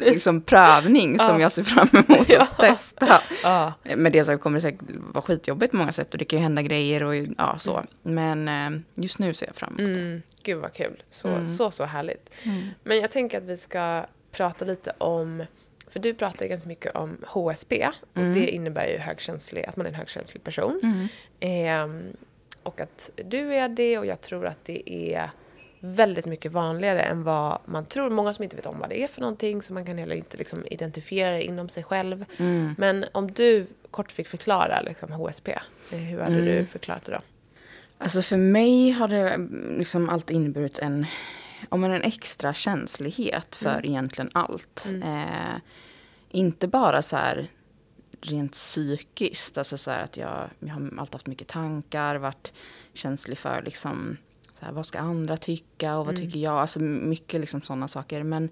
[0.00, 1.40] liksom, prövning som Ja.
[1.40, 2.42] jag ser fram emot Ja.
[2.50, 3.20] att testa.
[3.42, 3.72] ja.
[3.96, 6.42] Med det sagt kommer det säkert vara skitjobbigt på många sätt och det kan ju
[6.42, 7.84] hända grejer och ja, så.
[8.02, 10.00] Men eh, just nu ser jag fram emot det.
[10.00, 11.02] Mm, gud vad kul.
[11.10, 11.56] Så, Mm.
[11.56, 12.30] så, så härligt.
[12.42, 12.68] Mm.
[12.84, 15.44] Men jag tänker att vi ska prata lite om...
[15.92, 17.88] För du pratar ju ganska mycket om HSP.
[18.12, 18.32] Och Mm.
[18.34, 20.80] det innebär ju högkänslig, att man är en högkänslig person.
[20.82, 21.08] Mm.
[21.40, 22.16] Ehm,
[22.62, 25.30] och att du är det och jag tror att det är
[25.80, 28.10] väldigt mycket vanligare än vad man tror.
[28.10, 30.36] Många som inte vet om vad det är för någonting så man kan heller inte
[30.36, 32.24] liksom identifiera det inom sig själv.
[32.38, 32.74] Mm.
[32.78, 35.48] Men om du kort fick förklara liksom HSP,
[35.92, 36.44] eh, hur hade Mm.
[36.46, 37.18] du förklarat det då?
[37.98, 41.06] Alltså för mig har det mm, liksom alltid inneburit en,
[41.68, 43.84] om en extra känslighet för Mm.
[43.84, 44.84] egentligen allt.
[44.90, 45.02] Mm.
[45.02, 45.54] Eh,
[46.32, 47.46] inte bara så här
[48.20, 52.52] rent psykiskt, alltså så här att jag, jag har alltid haft mycket tankar, varit
[52.94, 54.16] känslig för liksom
[54.58, 56.26] så här, vad ska andra tycka och vad Mm.
[56.26, 58.22] tycker jag, alltså mycket liksom sådana saker.
[58.22, 58.48] Men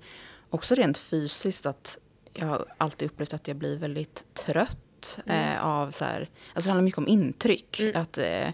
[0.50, 1.98] också rent fysiskt att
[2.32, 5.54] jag har alltid upplevt att jag blir väldigt trött Mm.
[5.56, 7.80] eh, av så här, alltså det handlar mycket om intryck.
[7.80, 8.02] Mm.
[8.02, 8.48] Att, eh,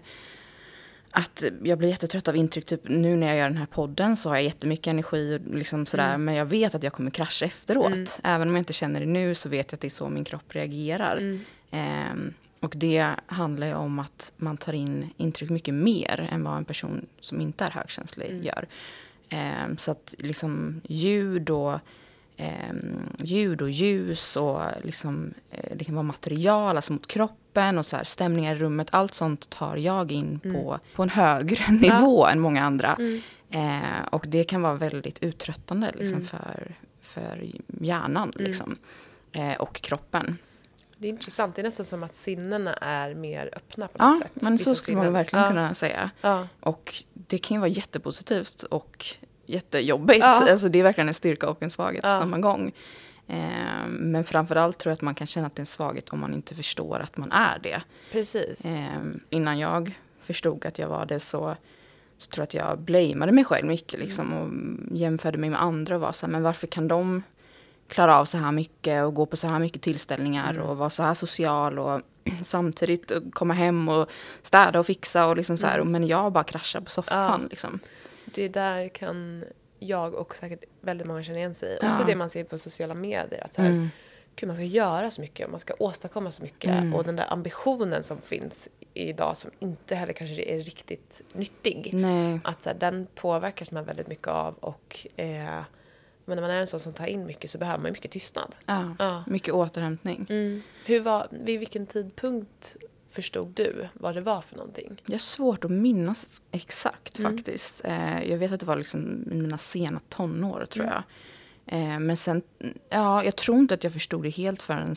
[1.17, 2.65] att jag blir jättetrött av intryck.
[2.65, 5.85] Typ nu när jag gör den här podden så har jag jättemycket energi och liksom
[5.85, 6.07] sådär.
[6.09, 6.25] Mm.
[6.25, 7.87] Men jag vet att jag kommer krascha efteråt.
[7.87, 8.05] Mm.
[8.23, 10.23] Även om jag inte känner det nu så vet jag att det är så min
[10.23, 11.17] kropp reagerar.
[11.17, 11.39] Mm.
[11.71, 16.57] Ehm, och det handlar ju om att man tar in intryck mycket mer än vad
[16.57, 18.43] en person som inte är högkänslig Mm.
[18.43, 18.67] gör.
[19.29, 21.79] Ehm, så att liksom ljud och
[22.37, 27.85] ehm, ljud och ljus och liksom, eh, det kan vara material, alltså mot kroppen och
[27.85, 28.87] så här, stämningar i rummet.
[28.91, 30.55] Allt sånt tar jag in Mm.
[30.55, 32.95] på, på en högre nivå än många andra.
[32.99, 33.21] Mm.
[33.49, 36.25] Eh, och det kan vara väldigt uttröttande liksom, Mm.
[36.27, 37.45] för, för
[37.81, 38.47] hjärnan Mm.
[38.47, 38.77] liksom,
[39.31, 40.37] eh, och kroppen.
[40.99, 44.19] Det är intressant, det är nästan som att sinnena är mer öppna på Ja, något
[44.19, 44.31] sätt.
[44.41, 45.49] men så skulle man verkligen ja.
[45.51, 46.09] kunna säga.
[46.21, 46.47] Ja.
[46.59, 49.05] Och det kan ju vara jättepositivt och
[49.47, 50.19] jättejobbigt.
[50.19, 50.51] Ja.
[50.51, 52.11] Alltså det är verkligen en styrka och en svaghet Ja.
[52.13, 52.71] på samma gång.
[53.27, 56.19] Eh, men framförallt tror jag att man kan känna att det är en svaghet om
[56.19, 57.81] man inte förstår att man är det.
[58.11, 58.65] Precis.
[58.65, 61.55] Eh, innan jag förstod att jag var det så,
[62.17, 64.49] så tror jag att jag blameade mig själv mycket liksom, och
[64.97, 67.23] jämförde mig med andra och var så här, men varför kan de
[67.87, 70.63] klara av så här mycket och gå på så här mycket tillställningar Mm.
[70.63, 72.01] och vara så här social och
[72.43, 74.09] samtidigt komma hem och
[74.41, 75.91] städa och fixa och liksom så här, Mm.
[75.91, 77.47] men jag bara kraschar på soffan Ja.
[77.49, 77.79] liksom.
[78.35, 79.43] Det där kan
[79.79, 81.77] jag och säkert väldigt många känna igen sig i.
[81.81, 81.89] Ja.
[81.91, 83.43] Också det man ser på sociala medier.
[83.45, 83.89] Att så här, Mm.
[84.35, 86.69] gud, man ska göra så mycket, man ska åstadkomma så mycket.
[86.71, 86.93] Mm.
[86.95, 91.89] Och den där ambitionen som finns idag som inte heller kanske är riktigt nyttig.
[91.93, 92.39] Nej.
[92.43, 94.55] Att så här, den påverkas man väldigt mycket av.
[94.59, 95.61] Och eh,
[96.25, 98.55] men när man är en sån som tar in mycket så behöver man mycket tystnad.
[98.65, 98.95] Ja.
[98.99, 99.23] Ja.
[99.27, 100.25] Mycket återhämtning.
[100.29, 100.61] Mm.
[100.85, 102.75] Hur var, vid vilken tidpunkt
[103.09, 105.01] förstod du vad det var för någonting?
[105.05, 107.37] Jag har svårt att minnas exakt Mm.
[107.37, 107.81] faktiskt.
[107.83, 110.93] Eh, jag vet att det var liksom mina sena tonår tror Mm.
[110.95, 111.03] jag.
[111.79, 112.41] Eh, men sen,
[112.89, 114.95] ja, jag tror inte att jag förstod det helt förrän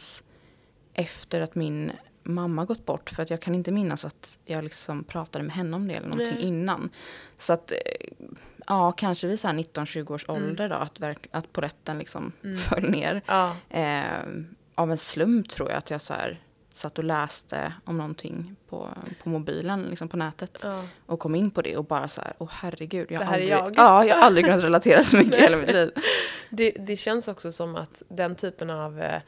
[0.94, 1.92] efter att min
[2.22, 3.10] mamma gått bort.
[3.10, 6.08] För att jag kan inte minnas att jag liksom pratade med henne om det eller
[6.08, 6.44] någonting Nej.
[6.44, 6.90] innan.
[7.38, 7.78] Så att, eh,
[8.66, 10.42] ja, kanske vid så här 19-20 års Mm.
[10.44, 12.56] ålder då, att, verk, att polletten liksom Mm.
[12.56, 13.22] föll ner.
[13.26, 13.56] Ja.
[13.70, 14.04] Eh,
[14.74, 16.40] av en slump tror jag att jag så här
[16.72, 18.88] satt och läste om någonting på,
[19.22, 20.58] på mobilen, liksom på nätet.
[20.62, 20.84] Ja.
[21.06, 23.06] Och kom in på det och bara så här, åh herregud.
[23.10, 23.84] Jag Det har här är aldrig, jag.
[23.86, 25.90] Ja, jag har aldrig kunnat relatera så mycket i hela mitt liv.
[26.50, 29.20] Det, det känns också som att den typen av, eh, eh,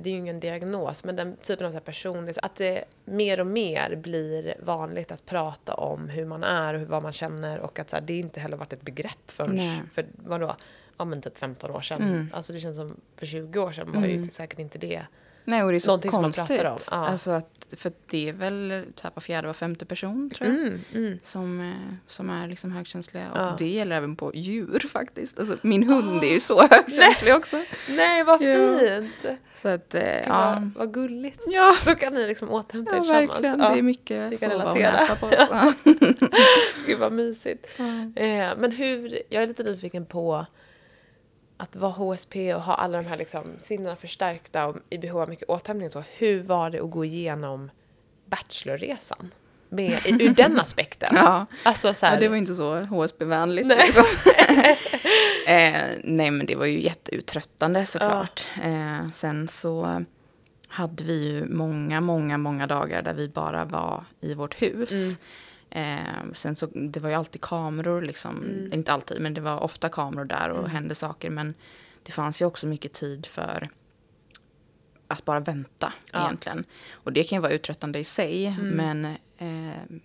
[0.00, 3.40] det är ju ingen diagnos, men den typen av så här personlig, att det mer
[3.40, 7.78] och mer blir vanligt att prata om hur man är och vad man känner och
[7.78, 9.82] att så här, det inte heller varit ett begrepp förrän Nej.
[9.92, 10.56] för vadå,
[10.98, 12.02] ja men typ 15 år sedan.
[12.02, 12.28] Mm.
[12.32, 14.30] Alltså det känns som för 20 år sedan var ju Mm.
[14.30, 15.02] säkert inte det.
[15.46, 16.60] Nej, och det är så Någonting som man konstigt.
[16.62, 17.08] pratar om, ja.
[17.08, 20.58] Alltså att, för det är väl typ var fjärde, var femte person tror jag.
[20.60, 21.18] Mm, mm.
[21.22, 23.30] Som, eh, som är liksom högkänsliga.
[23.32, 23.54] Och Ja.
[23.58, 25.38] det gäller även på djur faktiskt.
[25.38, 27.62] Alltså, min hund är ju så högkänslig också.
[27.88, 28.78] Nej, vad Ja.
[28.78, 29.38] fint!
[29.54, 30.58] Så att, eh, ja.
[30.60, 31.40] vad, vad gulligt.
[31.46, 33.30] Ja, Då kan ni liksom återhämta er ja tillsammans.
[33.30, 33.60] verkligen.
[33.60, 33.70] Ja.
[33.72, 35.00] Det är mycket kan sova och relatera.
[35.00, 35.74] näpa på oss.
[36.86, 37.66] Gud vad mysigt.
[37.76, 37.84] Ja.
[38.22, 40.46] Eh, men hur, jag är lite nyfiken på
[41.56, 45.28] att vara HSP och ha alla de här liksom sinnena förstärkta och i behov av
[45.28, 45.90] mycket återhämtning.
[45.90, 47.70] Så hur var det att gå igenom
[48.26, 49.34] Bachelorresan?
[49.68, 51.08] Med, i- ur den aspekten.
[51.16, 51.46] Ja.
[51.62, 53.66] Alltså så här, Ja, det var inte så HSB-vänligt.
[53.66, 53.78] Nej.
[53.84, 54.04] Liksom.
[55.46, 58.46] eh, nej, men det var ju jätteuttröttande såklart.
[58.64, 60.04] Eh, sen så
[60.68, 64.90] hade vi ju många, många, många dagar där vi bara var i vårt hus.
[64.92, 65.16] Mm.
[65.76, 68.36] Eh, sen så, det var ju alltid kameror, liksom.
[68.36, 68.72] Mm.
[68.72, 70.70] inte alltid, men det var ofta kameror där och Mm.
[70.70, 71.30] hände saker.
[71.30, 71.54] Men
[72.02, 73.68] det fanns ju också mycket tid för
[75.08, 76.24] att bara vänta Ja.
[76.26, 76.64] egentligen.
[76.92, 78.68] Och det kan ju vara uttröttande i sig, Mm.
[78.70, 79.04] men
[79.38, 79.98] eh,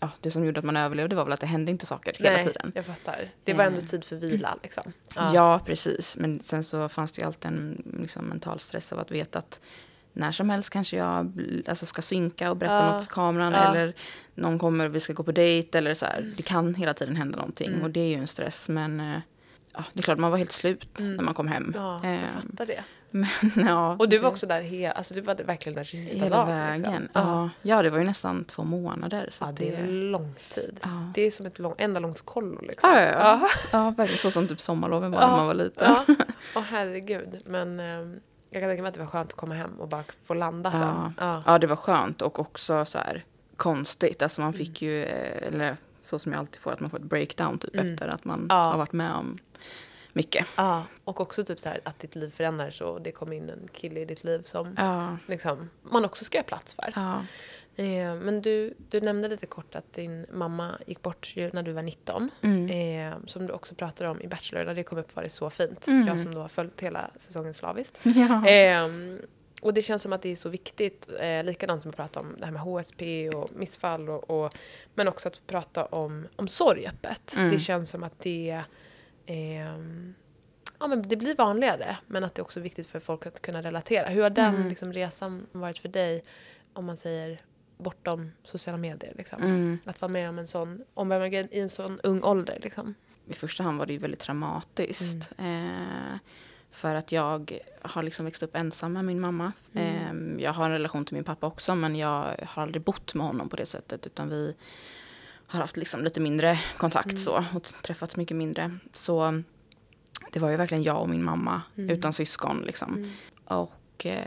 [0.00, 2.30] ja, det som gjorde att man överlevde var väl att det hände inte saker hela
[2.36, 2.72] Nej, tiden.
[2.74, 3.30] jag fattar.
[3.44, 3.84] Det var ändå Eh.
[3.84, 4.92] tid för vila liksom.
[5.14, 5.60] Ja.
[5.66, 6.16] precis.
[6.16, 9.60] Men sen så fanns det ju alltid en liksom, mental stress av att veta att
[10.12, 11.32] när som helst kanske jag
[11.68, 12.92] alltså, ska synka och berätta Ja.
[12.92, 13.58] något för kameran Ja.
[13.74, 13.94] eller
[14.34, 16.32] någon kommer och vi ska gå på dejt eller så här.
[16.36, 17.82] Det kan hela tiden hända någonting Mm.
[17.82, 19.18] och det är ju en stress men eh,
[19.74, 21.16] ja, det är klart man var helt slut Mm.
[21.16, 21.72] när man kom hem.
[21.76, 22.84] Ja, jag fattar det.
[23.10, 23.28] men,
[23.66, 26.36] ja, Och du var det- också där, he- alltså du var verkligen där sista hela
[26.36, 26.48] dagen.
[26.48, 26.82] vägen.
[27.02, 27.08] Liksom.
[27.12, 27.50] Ja.
[27.62, 29.28] ja, det var ju nästan två månader.
[29.32, 30.78] Så Ja, att det är lång tid.
[30.82, 31.12] ja.
[31.14, 32.90] Det är som ett lång, enda långt kollo liksom.
[32.90, 33.90] Ja, ja, ja.
[33.90, 35.94] verkligen så som typ sommarloven var när man var liten.
[36.08, 36.14] Ja,
[36.56, 37.42] Åh herregud.
[37.46, 40.04] Men ehm, jag kan tänka mig att det var skönt att komma hem och bara
[40.26, 40.80] få landa sen.
[40.80, 41.12] Ja.
[41.18, 41.42] Ja.
[41.46, 43.24] Ja, det var skönt och också så här
[43.56, 44.22] konstigt.
[44.22, 47.04] Alltså man fick ju, eh, eller så som jag alltid får, att man får ett
[47.04, 47.92] breakdown typ Mm.
[47.92, 48.54] efter att man Ja.
[48.62, 49.38] har varit med om
[50.12, 50.46] mycket.
[50.56, 50.84] ja.
[51.04, 54.00] Och också typ så här att ditt liv förändrades och det kom in en kille
[54.00, 55.16] i ditt liv som Ja.
[55.26, 56.92] liksom, man också ska göra plats för.
[56.96, 57.22] Ja.
[57.76, 61.82] Eh, men du, du nämnde lite kort att din mamma gick bort när du var
[61.82, 62.30] 19.
[62.42, 62.70] Mm.
[63.12, 65.50] Eh, som du också pratade om i Bachelor, när det kom upp var det så
[65.50, 65.86] fint.
[65.86, 66.06] Mm.
[66.08, 67.98] Jag som då har följt hela säsongen slaviskt.
[68.02, 68.46] ja.
[68.48, 69.18] Ehm,
[69.62, 72.36] och det känns som att det är så viktigt, eh, likadant som att prata om
[72.38, 74.54] det här med HSP och missfall, och, och,
[74.94, 77.34] men också att prata om, om sorg öppet.
[77.36, 77.50] Mm.
[77.50, 78.62] Det känns som att det,
[79.26, 80.14] ehm,
[80.78, 83.62] ja, men det blir vanligare, men att det är också viktigt för folk att kunna
[83.62, 84.08] relatera.
[84.08, 84.68] Hur har den Mm.
[84.68, 86.22] liksom, resan varit för dig,
[86.72, 87.40] om man säger
[87.80, 89.12] bortom sociala medier?
[89.18, 89.42] Liksom?
[89.42, 89.78] Mm.
[89.84, 92.58] Att vara med om en sån omvälvande i en sån ung ålder.
[92.62, 92.94] Liksom.
[93.26, 95.30] I första hand var det ju väldigt traumatiskt.
[95.38, 95.66] Mm.
[96.12, 96.18] Eh,
[96.70, 99.52] för att jag har liksom växt upp ensam med min mamma.
[99.74, 100.36] Mm.
[100.36, 103.26] Eh, jag har en relation till min pappa också men jag har aldrig bott med
[103.26, 104.06] honom på det sättet.
[104.06, 104.54] Utan vi
[105.46, 107.18] har haft liksom lite mindre kontakt Mm.
[107.18, 108.78] så och träffats mycket mindre.
[108.92, 109.42] Så
[110.32, 111.90] det var ju verkligen jag och min mamma Mm.
[111.90, 112.94] utan syskon liksom.
[112.94, 113.10] Mm.
[113.44, 114.24] Och eh,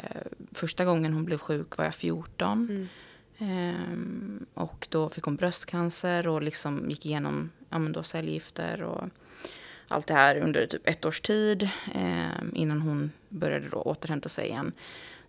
[0.51, 2.89] första gången hon blev sjuk var jag 14.
[3.43, 9.09] Ehm, och då fick hon bröstcancer och liksom gick igenom ja, men då cellgifter och
[9.87, 14.47] allt det här under typ ett års tid ehm, innan hon började då återhämta sig
[14.47, 14.71] igen.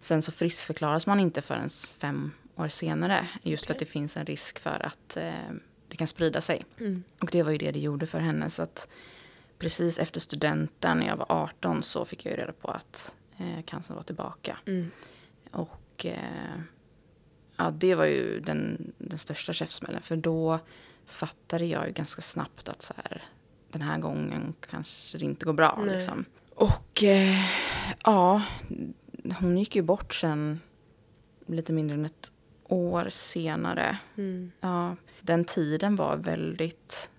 [0.00, 4.26] Sen så friskförklaras man inte förrän fem år senare just för att det finns en
[4.26, 5.32] risk för att eh,
[5.88, 6.64] det kan sprida sig.
[6.80, 7.02] Mm.
[7.20, 8.50] Och det var ju det det gjorde för henne.
[8.50, 8.88] Så att
[9.58, 13.64] precis efter studenten när jag var 18 så fick jag ju reda på att eh,
[13.64, 14.58] cancern var tillbaka.
[14.66, 14.90] Mm.
[15.50, 16.60] Och eh,
[17.56, 20.02] ja, det var ju den, den största käftsmällen.
[20.02, 20.58] För då
[21.06, 23.22] fattade jag ju ganska snabbt att så här,
[23.70, 25.84] den här gången kanske det inte går bra.
[25.86, 26.24] Liksom.
[26.54, 27.44] Och eh,
[28.04, 28.42] ja,
[29.40, 30.60] hon gick ju bort sen
[31.46, 32.32] lite mindre än ett
[32.68, 33.98] år senare.
[34.16, 34.52] Mm.
[34.60, 37.10] Ja, den tiden var väldigt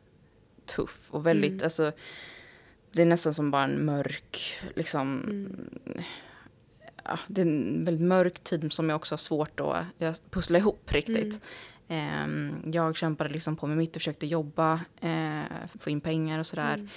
[0.65, 1.63] tuff och väldigt, Mm.
[1.63, 1.91] alltså
[2.91, 5.69] det är nästan som bara en mörk, liksom, Mm.
[7.06, 10.91] Ja, det är en väldigt mörk tid som jag också har svårt att pussla ihop
[10.91, 11.41] riktigt.
[11.88, 15.41] Ehm, jag kämpade liksom på med mitt och försökte jobba, eh,
[15.80, 16.74] få in pengar och sådär.
[16.74, 16.88] Mm.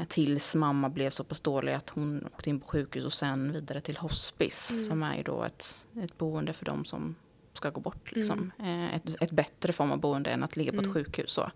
[0.00, 3.52] Eh, tills mamma blev så pass dålig att hon åkte in på sjukhus och sen
[3.52, 4.82] vidare till hospice Mm.
[4.84, 7.14] som är då ett, ett boende för de som
[7.52, 8.12] ska gå bort.
[8.12, 8.52] Liksom.
[8.58, 10.86] Eh, ett, ett bättre form av boende än att ligga på Mm.
[10.90, 11.30] ett sjukhus.
[11.30, 11.50] Så.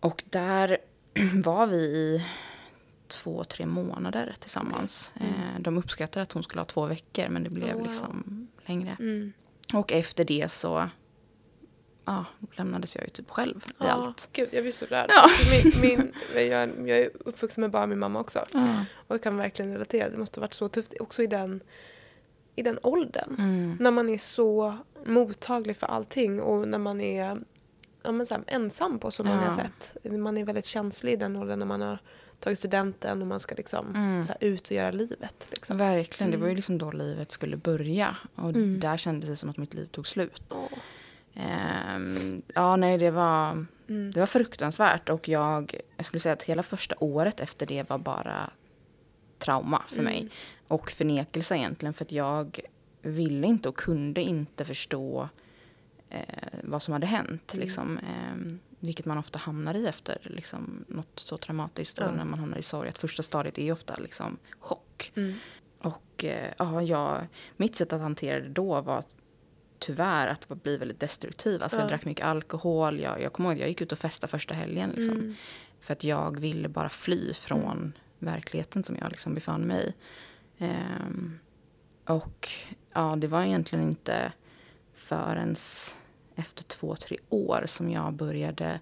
[0.00, 0.78] Och där
[1.44, 2.24] var vi i
[3.08, 5.12] två, tre månader tillsammans.
[5.20, 5.32] Mm.
[5.32, 7.86] Eh, de uppskattade att hon skulle ha två veckor men det blev Oh, wow.
[7.86, 8.96] liksom längre.
[9.00, 9.32] Mm.
[9.74, 10.88] Och efter det så
[12.04, 12.24] ja,
[12.56, 14.28] lämnades jag ju typ själv i allt.
[14.32, 15.06] Gud, jag blir så rörd.
[15.10, 15.28] Ja.
[15.50, 18.46] Min, min, jag, jag är uppvuxen med bara min mamma också.
[18.52, 18.84] Ja.
[18.94, 20.08] Och jag kan verkligen relatera.
[20.08, 21.60] Det måste ha varit så tufft också i den,
[22.56, 23.36] i den åldern.
[23.38, 23.76] Mm.
[23.80, 27.38] När man är så mottaglig för allting och när man är
[28.02, 29.56] ja, men så här, ensam på så många Ja.
[29.56, 29.96] sätt.
[30.12, 31.98] Man är väldigt känslig i den åldern när man har
[32.44, 34.22] tagit studenten och man ska liksom Mm.
[34.28, 35.48] här, ut och göra livet.
[35.50, 35.78] Liksom.
[35.78, 38.16] Verkligen, det var ju liksom då livet skulle börja.
[38.34, 38.80] Och Mm.
[38.80, 40.42] där kändes det som att mitt liv tog slut.
[40.50, 40.78] Åh.
[41.34, 43.50] Ehm, ja, nej, det var,
[43.88, 44.10] Mm.
[44.10, 45.08] det var fruktansvärt.
[45.08, 48.50] Och jag, jag skulle säga att hela första året efter det var bara
[49.38, 50.04] trauma för Mm.
[50.04, 50.28] mig.
[50.68, 52.60] Och förnekelse egentligen, för att jag
[53.02, 55.28] ville inte och kunde inte förstå
[56.10, 56.20] eh,
[56.62, 57.54] vad som hade hänt.
[57.54, 57.64] Mm.
[57.64, 57.98] Liksom.
[57.98, 61.98] Ehm, vilket man ofta hamnar i efter liksom, något så traumatiskt.
[61.98, 62.10] Och Ja.
[62.12, 62.88] när man hamnar i sorg.
[62.88, 65.12] Att första stadiet är ofta liksom, chock.
[65.16, 65.34] Mm.
[65.78, 69.04] Och eh, ja, jag, mitt sätt att hantera det då var
[69.78, 71.62] tyvärr att bli väldigt destruktiv.
[71.62, 71.82] Alltså Ja.
[71.82, 73.00] jag drack mycket alkohol.
[73.00, 74.90] Jag, jag kommer ihåg jag gick ut och festade första helgen.
[74.90, 75.34] Liksom, Mm.
[75.80, 79.94] För att jag ville bara fly från verkligheten som jag liksom befann mig i.
[80.64, 81.38] Ehm,
[82.06, 82.48] och
[82.92, 84.32] ja, det var egentligen inte
[84.94, 85.56] förrän
[86.36, 88.80] efter två, tre år som jag började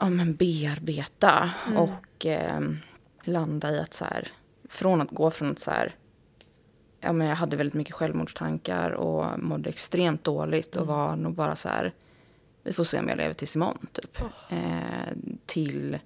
[0.00, 1.78] ja, men bearbeta Mm.
[1.78, 2.78] och ehm,
[3.24, 4.28] landa i att så här,
[4.68, 5.94] från att gå från att så här,
[7.00, 10.94] ja, men jag hade väldigt mycket självmordstankar och mådde extremt dåligt och Mm.
[10.96, 11.92] var nog bara så här,
[12.62, 14.20] vi får se om jag lever tills imorgon typ.
[14.50, 15.12] Eh,
[15.46, 15.98] till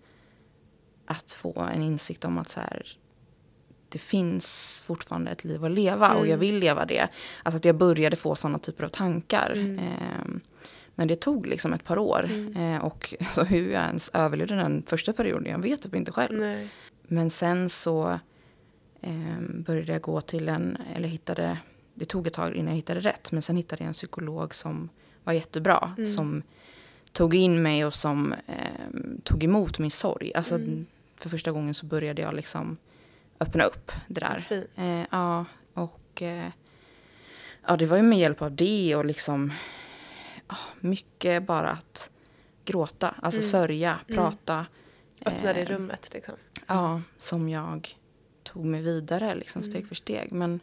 [1.06, 2.86] att få en insikt om att så här,
[3.94, 6.30] det finns fortfarande ett liv att leva och Mm.
[6.30, 7.08] jag vill leva det.
[7.42, 9.52] Alltså att jag började få sådana typer av tankar.
[9.56, 9.78] Mm.
[9.78, 10.26] Eh,
[10.94, 12.24] men det tog liksom ett par år.
[12.24, 12.56] Mm.
[12.74, 16.38] Eh, och alltså, hur jag ens överlevde den första perioden, jag vet typ inte själv.
[16.40, 16.68] Nej.
[17.02, 18.18] Men sen så
[19.00, 21.58] eh, började jag gå till en, eller hittade,
[21.94, 24.88] det tog ett tag innan jag hittade rätt, men sen hittade jag en psykolog som
[25.24, 25.94] var jättebra.
[25.98, 26.10] Mm.
[26.10, 26.42] Som
[27.12, 28.56] tog in mig och som eh,
[29.24, 30.32] tog emot min sorg.
[30.34, 30.86] Alltså Mm.
[31.16, 32.76] för första gången så började jag liksom
[33.40, 34.66] öppna upp det där.
[34.76, 35.44] Eh, ja,
[35.74, 36.50] och eh,
[37.66, 39.52] ja, det var ju med hjälp av det och liksom
[40.48, 42.10] ja, mycket bara att
[42.64, 43.50] gråta, alltså Mm.
[43.50, 44.16] sörja, Mm.
[44.16, 44.66] prata.
[45.26, 46.34] Öppna det Eh, rummet liksom.
[46.66, 47.98] Ja, som jag
[48.42, 49.88] tog mig vidare liksom, steg Mm.
[49.88, 50.32] för steg.
[50.32, 50.60] Men,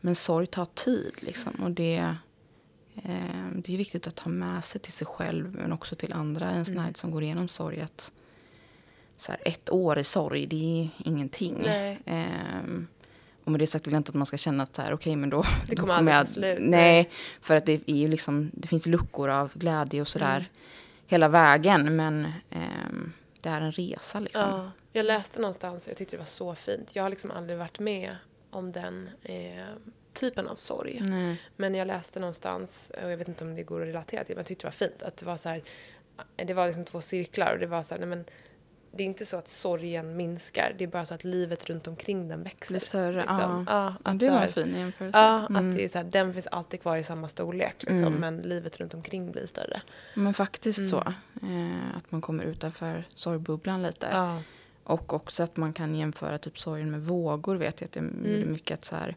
[0.00, 1.52] men sorg tar tid liksom.
[1.54, 2.14] Och det,
[3.02, 6.50] eh, det är viktigt att ha med sig till sig själv men också till andra.
[6.50, 6.94] En sån här Mm.
[6.94, 7.80] som går igenom sorg.
[7.80, 8.12] Att,
[9.22, 11.66] så här, ett år i sorg, det är ingenting.
[12.06, 12.86] Ehm,
[13.44, 15.16] och med det sagt vill jag inte att man ska känna att så här, okej
[15.16, 18.08] men då, Det då kommer aldrig jag, ta slut, Nej, för att det är ju
[18.08, 20.44] liksom, det finns luckor av glädje och sådär Mm.
[21.06, 21.96] hela vägen.
[21.96, 24.42] Men ehm, det är en resa liksom.
[24.48, 26.96] Ja, jag läste någonstans och jag tyckte det var så fint.
[26.96, 28.16] Jag har liksom aldrig varit med
[28.50, 29.64] om den eh,
[30.14, 31.00] typen av sorg.
[31.04, 31.42] Nej.
[31.56, 34.40] Men jag läste någonstans, och jag vet inte om det går att relatera till, men
[34.40, 35.02] jag tyckte det var fint.
[35.02, 35.62] Att det var så här,
[36.36, 38.24] det var liksom två cirklar och det var så här, nej men
[38.92, 42.28] det är inte så att sorgen minskar, det är bara så att livet runt omkring
[42.28, 42.72] den växer.
[42.72, 43.66] Blir större, liksom.
[43.68, 43.94] ja.
[44.02, 44.10] ja.
[44.10, 45.18] Att det var en fin jämförelse.
[45.18, 45.70] Ja, Mm.
[45.70, 48.14] att det är så här, den finns alltid kvar i samma storlek liksom, Mm.
[48.14, 49.82] men livet runt omkring blir större.
[50.14, 50.90] Men faktiskt Mm.
[50.90, 50.98] så.
[51.42, 54.08] Eh, att man kommer utanför sorgbubblan lite.
[54.12, 54.42] Ja.
[54.84, 58.44] Och också att man kan jämföra typ sorgen med vågor vet jag att jag gjorde
[58.46, 59.16] mycket att så här.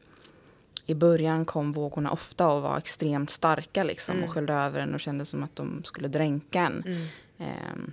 [0.86, 4.28] I början kom vågorna ofta och var extremt starka liksom Mm.
[4.28, 6.84] och sköljde över en och kände som att de skulle dränka en.
[6.86, 7.08] Mm.
[7.38, 7.90] Eh,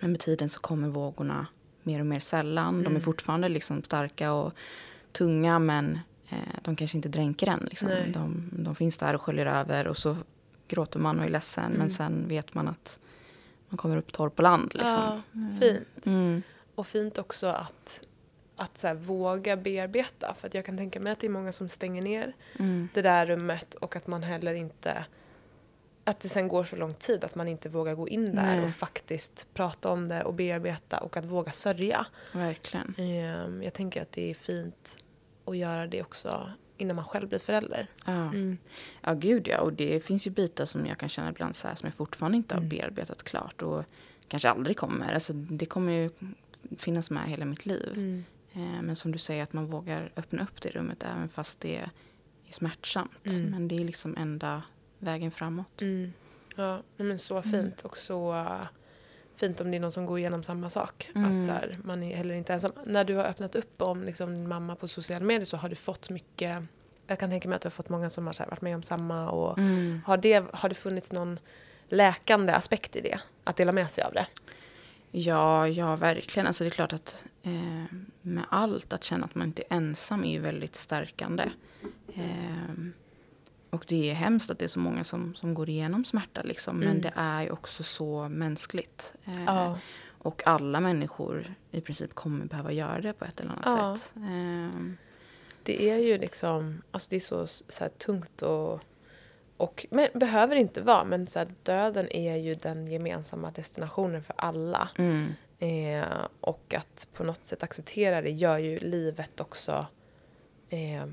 [0.00, 1.46] men med tiden så kommer vågorna
[1.82, 2.74] mer och mer sällan.
[2.74, 3.02] De är Mm.
[3.02, 4.52] fortfarande liksom starka och
[5.12, 5.98] tunga men
[6.30, 7.66] eh, de kanske inte dränker en.
[7.70, 7.90] Liksom.
[8.12, 10.16] De, de finns där och sköljer över och så
[10.68, 11.78] gråter man och är ledsen Mm.
[11.78, 12.98] men sen vet man att
[13.68, 14.74] man kommer upp torr på land.
[14.74, 14.92] Liksom.
[15.02, 15.20] Ja,
[15.60, 16.06] fint.
[16.06, 16.42] Mm.
[16.74, 18.00] Och fint också att,
[18.56, 20.34] att så våga bearbeta.
[20.34, 22.88] För att jag kan tänka mig att det är många som stänger ner Mm.
[22.94, 25.04] det där rummet och att man heller inte
[26.08, 28.64] att det sen går så lång tid att man inte vågar gå in där Nej.
[28.64, 32.06] och faktiskt prata om det och bearbeta och att våga sörja.
[32.32, 32.94] Verkligen.
[32.98, 34.98] Ehm, Jag tänker att det är fint
[35.44, 37.86] att göra det också innan man själv blir förälder.
[38.06, 38.32] Ja.
[39.02, 39.60] ja, gud ja.
[39.60, 42.36] Och det finns ju bitar som jag kan känna ibland så här som jag fortfarande
[42.36, 42.68] inte har Mm.
[42.68, 43.84] bearbetat klart och
[44.28, 45.12] kanske aldrig kommer.
[45.14, 46.10] Alltså, det kommer ju
[46.78, 47.92] finnas med hela mitt liv.
[47.96, 48.24] Mm.
[48.52, 51.76] Eh, Men som du säger att man vågar öppna upp det rummet även fast det
[51.76, 51.90] är
[52.50, 53.26] smärtsamt.
[53.26, 53.44] Mm.
[53.50, 54.62] Men det är liksom enda
[54.98, 55.82] vägen framåt.
[55.82, 56.12] Mm.
[56.56, 58.66] Ja, men så fint och så uh,
[59.36, 61.10] fint om det är någon som går igenom samma sak.
[61.14, 61.38] Mm.
[61.38, 62.72] Att så här, man är heller inte ensam.
[62.84, 65.76] När du har öppnat upp om liksom, din mamma på sociala medier så har du
[65.76, 66.62] fått mycket
[67.10, 68.82] jag kan tänka mig att du har fått många som har här, varit med om
[68.82, 69.30] samma.
[69.30, 70.00] Och Mm.
[70.06, 71.38] har, det, har det funnits någon
[71.88, 73.20] läkande aspekt i det?
[73.44, 74.26] Att dela med sig av det?
[75.10, 76.46] Ja, ja, verkligen.
[76.46, 77.84] Alltså det är klart att eh,
[78.22, 81.50] med allt, att känna att man inte är ensam är ju väldigt stärkande.
[82.14, 82.74] Eh,
[83.70, 86.42] och det är hemskt att det är så många som, som går igenom smärta.
[86.42, 86.76] Liksom.
[86.78, 87.00] Men Mm.
[87.00, 89.12] det är ju också så mänskligt.
[89.24, 89.78] Eh, Ja.
[90.20, 93.96] Och alla människor i princip kommer behöva göra det på ett eller annat Ja.
[93.96, 94.12] sätt.
[94.16, 94.80] Eh,
[95.62, 98.80] Det är ju liksom, alltså det är så, så här tungt och,
[99.56, 104.34] och men behöver inte vara, men så här, döden är ju den gemensamma destinationen för
[104.38, 104.88] alla.
[104.98, 106.04] mm, Eh,
[106.40, 109.86] och att på något sätt acceptera det gör ju livet också,
[110.68, 111.06] eh,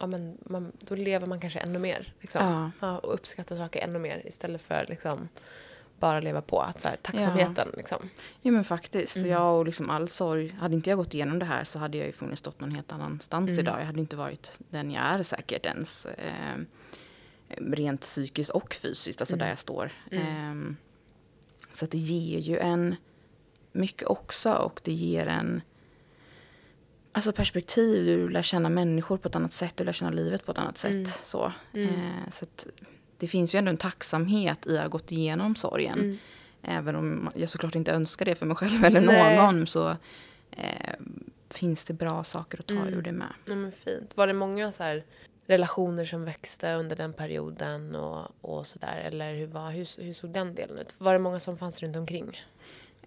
[0.00, 2.12] ja men man, då lever man kanske ännu mer.
[2.20, 2.44] Liksom.
[2.44, 2.70] Ja.
[2.80, 5.28] Ja, och uppskattar saker ännu mer istället för liksom
[5.98, 6.60] bara leva på.
[6.60, 8.08] Att så här, tacksamheten liksom.
[8.42, 9.16] Jo men faktiskt.
[9.16, 9.30] Mm.
[9.30, 10.48] Jag och liksom all sorg.
[10.48, 12.92] Hade inte jag gått igenom det här så hade jag ju förmodligen stått någon helt
[12.92, 13.60] annanstans Mm.
[13.60, 13.80] idag.
[13.80, 16.06] Jag hade inte varit den jag är säkert ens.
[16.06, 16.56] Eh,
[17.56, 19.44] rent psykiskt och fysiskt, alltså Mm.
[19.44, 19.92] där jag står.
[20.10, 20.54] Eh,
[21.72, 22.96] så att det ger ju en
[23.72, 25.62] mycket också och det ger en
[27.20, 30.52] Alltså perspektiv, du lär känna människor på ett annat sätt, du lär känna livet på
[30.52, 30.94] ett annat sätt.
[30.94, 31.04] Mm.
[31.22, 31.86] Så, Mm.
[31.88, 32.66] eh, så att
[33.18, 35.98] det finns ju ändå en tacksamhet i att ha gått igenom sorgen.
[35.98, 36.18] Mm.
[36.62, 39.36] Även om jag såklart inte önskar det för mig själv eller Nej.
[39.36, 39.96] någon så
[40.50, 40.94] eh,
[41.50, 42.94] finns det bra saker att ta Mm.
[42.94, 43.32] ur det med.
[43.44, 44.16] Ja, men fint.
[44.16, 45.04] Var det många så här,
[45.46, 48.96] relationer som växte under den perioden och, och sådär?
[49.04, 50.94] Eller hur, var, hur, hur såg den delen ut?
[50.98, 52.40] Var det många som fanns runt omkring?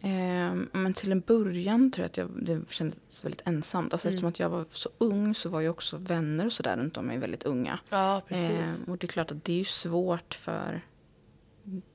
[0.03, 3.93] Eh, men till en början tror jag att jag, det kändes väldigt ensamt.
[3.93, 4.13] Alltså Mm.
[4.13, 7.05] Eftersom att jag var så ung så var ju också vänner och sådär runt om
[7.05, 7.79] mig väldigt unga.
[7.89, 8.81] Ja, precis.
[8.81, 10.81] Eh, och det är klart att det är ju svårt för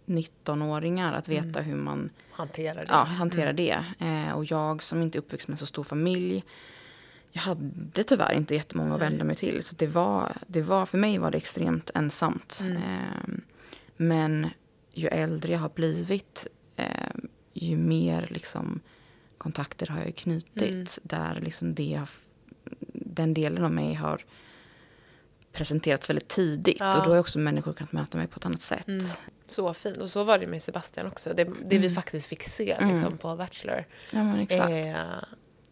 [0.07, 2.87] 19-åringar att veta hur man Hanterar det.
[2.89, 3.85] ja, hanterar det.
[3.99, 6.45] Eh, och jag som inte är uppväxt med så stor familj.
[7.33, 9.63] Jag hade tyvärr inte jättemånga att vända mig till.
[9.63, 12.61] Så det var, det var, för mig var det extremt ensamt.
[12.63, 12.77] Mm.
[12.77, 13.35] Eh,
[13.97, 14.47] men
[14.93, 16.87] ju äldre jag har blivit, eh,
[17.67, 18.81] ju mer liksom,
[19.39, 20.63] kontakter har jag knutit.
[20.75, 20.87] Mm.
[21.03, 22.01] Där liksom det
[22.93, 24.25] den delen av mig har
[25.53, 26.77] presenterats väldigt tidigt.
[26.81, 26.99] Ja.
[26.99, 28.89] Och då har också människor kunnat möta mig på ett annat sätt.
[28.89, 29.05] Mm.
[29.49, 29.97] Så fint.
[29.97, 31.35] Och så var det med Sebastian också.
[31.35, 31.95] Det, det vi Mm.
[31.95, 32.95] faktiskt fick se Mm.
[32.95, 33.85] liksom, på Bachelor.
[34.13, 34.71] Ja exakt.
[34.71, 34.95] Eh,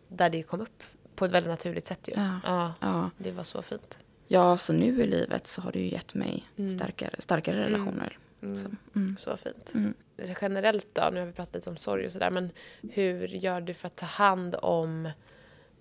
[0.09, 0.83] där det kom upp
[1.15, 2.13] på ett väldigt naturligt sätt ju.
[2.45, 2.73] Ja.
[2.81, 3.99] Ja, det var så fint.
[4.29, 6.71] Ja, så nu i livet så har det ju gett mig Mm.
[6.71, 7.71] starkare, starkare Mm.
[7.73, 8.19] relationer.
[8.41, 8.71] Så.
[9.19, 9.95] Så fint.
[10.19, 10.35] Mm.
[10.41, 12.51] Generellt då, nu har vi pratat lite om sorg och sådär, men
[12.93, 15.03] hur gör du för att ta hand om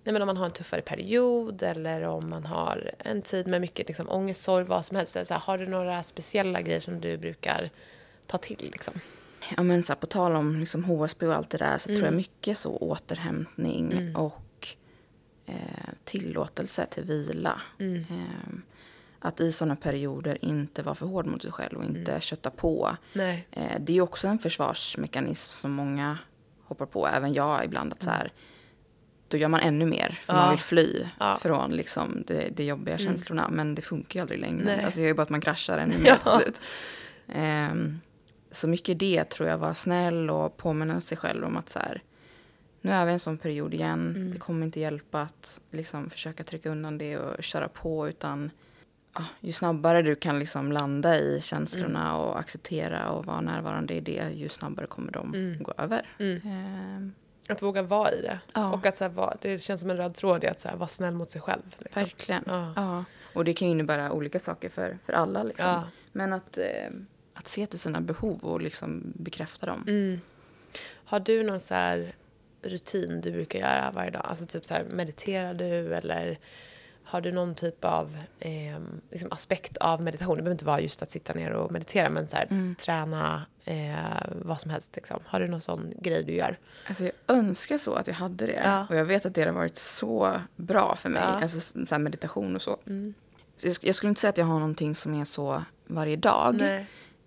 [0.04, 3.60] Nej, men om man har en tuffare period eller om man har en tid med
[3.60, 5.12] mycket liksom, ångest, sorg, vad som helst.
[5.12, 7.70] Så här, har du några speciella grejer som du brukar
[8.26, 8.68] ta till?
[8.72, 8.94] Liksom?
[9.56, 12.00] Ja, men så här, på tal om liksom HSB och allt det där så Mm.
[12.00, 14.16] tror jag mycket så återhämtning Mm.
[14.16, 14.68] och
[15.46, 15.54] eh,
[16.04, 17.60] tillåtelse till vila.
[17.78, 17.96] Mm.
[18.10, 18.52] Eh,
[19.18, 22.96] att i sådana perioder inte vara för hård mot sig själv och inte kötta på.
[23.12, 23.46] Nej.
[23.50, 26.18] Eh, det är också en försvarsmekanism som många
[26.64, 27.92] hoppar på, även jag ibland.
[27.92, 28.32] att så här,
[29.28, 30.40] Då gör man ännu mer, för Mm.
[30.40, 30.46] Ja.
[30.46, 31.36] man vill fly Ja.
[31.42, 33.06] från liksom, det, det jobbiga Mm.
[33.06, 33.48] känslorna.
[33.48, 34.64] Men det funkar ju aldrig längre.
[34.64, 34.84] Nej.
[34.84, 36.30] Alltså, det gör ju bara att man kraschar ännu mer Ja.
[36.38, 36.60] till slut.
[37.28, 38.00] Ehm,
[38.50, 42.02] så mycket det tror jag, vara snäll och påminna sig själv om att så här,
[42.80, 44.14] nu är vi i en sån period igen.
[44.16, 44.30] Mm.
[44.32, 48.08] Det kommer inte hjälpa att liksom, försöka trycka undan det och köra på.
[48.08, 48.50] utan
[49.40, 52.20] Ju snabbare du kan liksom landa i känslorna Mm.
[52.20, 55.62] och acceptera och vara närvarande i det, ju snabbare kommer de Mm.
[55.62, 56.06] gå över.
[56.18, 56.40] Mm.
[56.44, 57.14] Ehm,
[57.48, 58.40] Att våga vara i det.
[58.54, 60.68] ja, Och att så här, vara, det känns som en röd tråd i att så
[60.68, 61.62] här, vara snäll mot sig själv.
[61.78, 62.02] Liksom.
[62.02, 62.42] verkligen.
[62.46, 62.72] Ja.
[62.76, 63.04] Ja.
[63.34, 65.42] Och det kan ju innebära olika saker för, för alla.
[65.42, 65.68] Liksom.
[65.68, 65.82] Ja.
[66.12, 66.90] Men att, eh,
[67.34, 69.84] att se till sina behov och liksom bekräfta dem.
[69.88, 70.20] Mm.
[71.04, 72.04] Har du någon så
[72.62, 74.22] rutin du brukar göra varje dag?
[74.24, 76.38] Alltså typ så här, mediterar du eller
[77.06, 78.78] har du någon typ av eh,
[79.10, 80.36] liksom aspekt av meditation?
[80.36, 82.74] Det behöver inte vara just att sitta ner och meditera men så här, Mm.
[82.80, 83.96] träna eh,
[84.42, 84.96] vad som helst.
[84.96, 85.20] Liksom.
[85.26, 86.58] Har du någon sån grej du gör?
[86.88, 88.60] Alltså jag önskar så att jag hade det.
[88.64, 88.86] Ja.
[88.90, 91.22] Och jag vet att det har varit så bra för mig.
[91.22, 91.42] Ja.
[91.42, 92.76] Alltså så här meditation och så.
[92.86, 93.14] Mm.
[93.56, 96.62] så jag, jag skulle inte säga att jag har någonting som är så varje dag.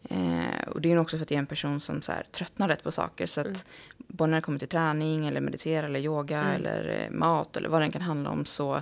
[0.09, 2.23] Eh, och det är nog också för att jag är en person som så här,
[2.31, 3.25] tröttnar rätt på saker.
[3.25, 3.59] Så att Mm.
[3.97, 6.55] både när det kommer till träning eller meditera eller yoga Mm.
[6.55, 8.81] eller eh, mat eller vad det än kan handla om så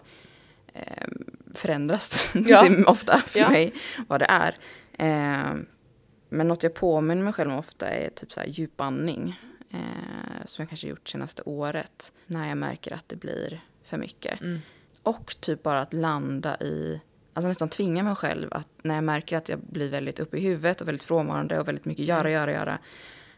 [0.77, 1.07] eh,
[1.53, 2.69] förändras Ja.
[2.85, 3.49] ofta för Ja.
[3.49, 3.73] mig
[4.07, 4.55] vad det är.
[4.93, 5.55] Eh,
[6.29, 9.39] men något jag påminner mig själv om ofta är typ så här djupandning.
[9.71, 12.13] Eh, som jag kanske gjort senaste året.
[12.25, 14.41] När jag märker att det blir för mycket.
[14.41, 14.59] Mm.
[15.03, 17.01] Och typ bara att landa i,
[17.33, 20.41] alltså nästan tvinga mig själv att när jag märker att jag blir väldigt uppe i
[20.41, 22.31] huvudet och väldigt frånvarande och väldigt mycket göra, Mm.
[22.33, 22.77] göra, göra.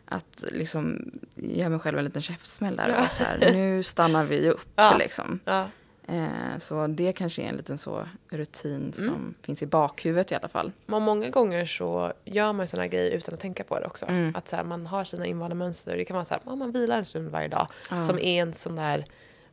[0.06, 3.02] Att liksom ge mig själv en liten käftsmäll där Ja.
[3.06, 4.96] och så här, nu stannar vi upp Ja.
[5.00, 5.40] liksom.
[5.46, 5.68] Ja.
[6.12, 8.94] Eh, så det kanske är en liten så rutin Mm.
[8.94, 10.72] som finns i bakhuvudet i alla fall.
[10.86, 14.06] Men många gånger så gör man såna grejer utan att tänka på det också.
[14.06, 14.36] Mm.
[14.36, 15.98] Att så här, man har sina invanda mönster.
[15.98, 17.68] Det kan vara så här, man vilar en stund varje dag.
[17.90, 18.02] Ja.
[18.02, 19.06] Som är en sån där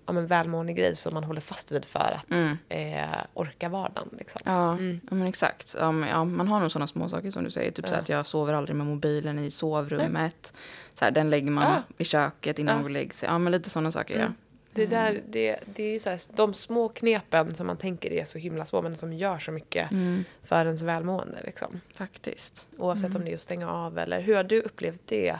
[0.07, 2.59] ja, men välmående grej som man håller fast vid för att Mm.
[2.69, 4.09] eh, orka vardagen.
[4.19, 4.41] Liksom.
[4.45, 5.01] Ja, Mm.
[5.11, 5.77] men exakt.
[5.81, 7.71] Ja, men, ja, man har nog sådana små saker som du säger.
[7.71, 7.99] Typ så Ja.
[7.99, 10.53] att jag sover aldrig med mobilen i sovrummet.
[10.95, 11.83] Så här, den lägger man Ja.
[11.99, 12.75] i köket innan Ja.
[12.77, 13.29] man går och lägger sig.
[13.29, 14.15] Ja, men lite sådana saker.
[14.21, 14.35] Mm.
[14.77, 18.25] Det, där, det, det är ju så här, de små knepen som man tänker är
[18.25, 21.39] så himla små men som gör så mycket Mm, för ens välmående.
[21.45, 21.81] Liksom.
[21.95, 22.67] faktiskt.
[22.79, 25.37] Oavsett om det är att stänga av eller hur har du upplevt det?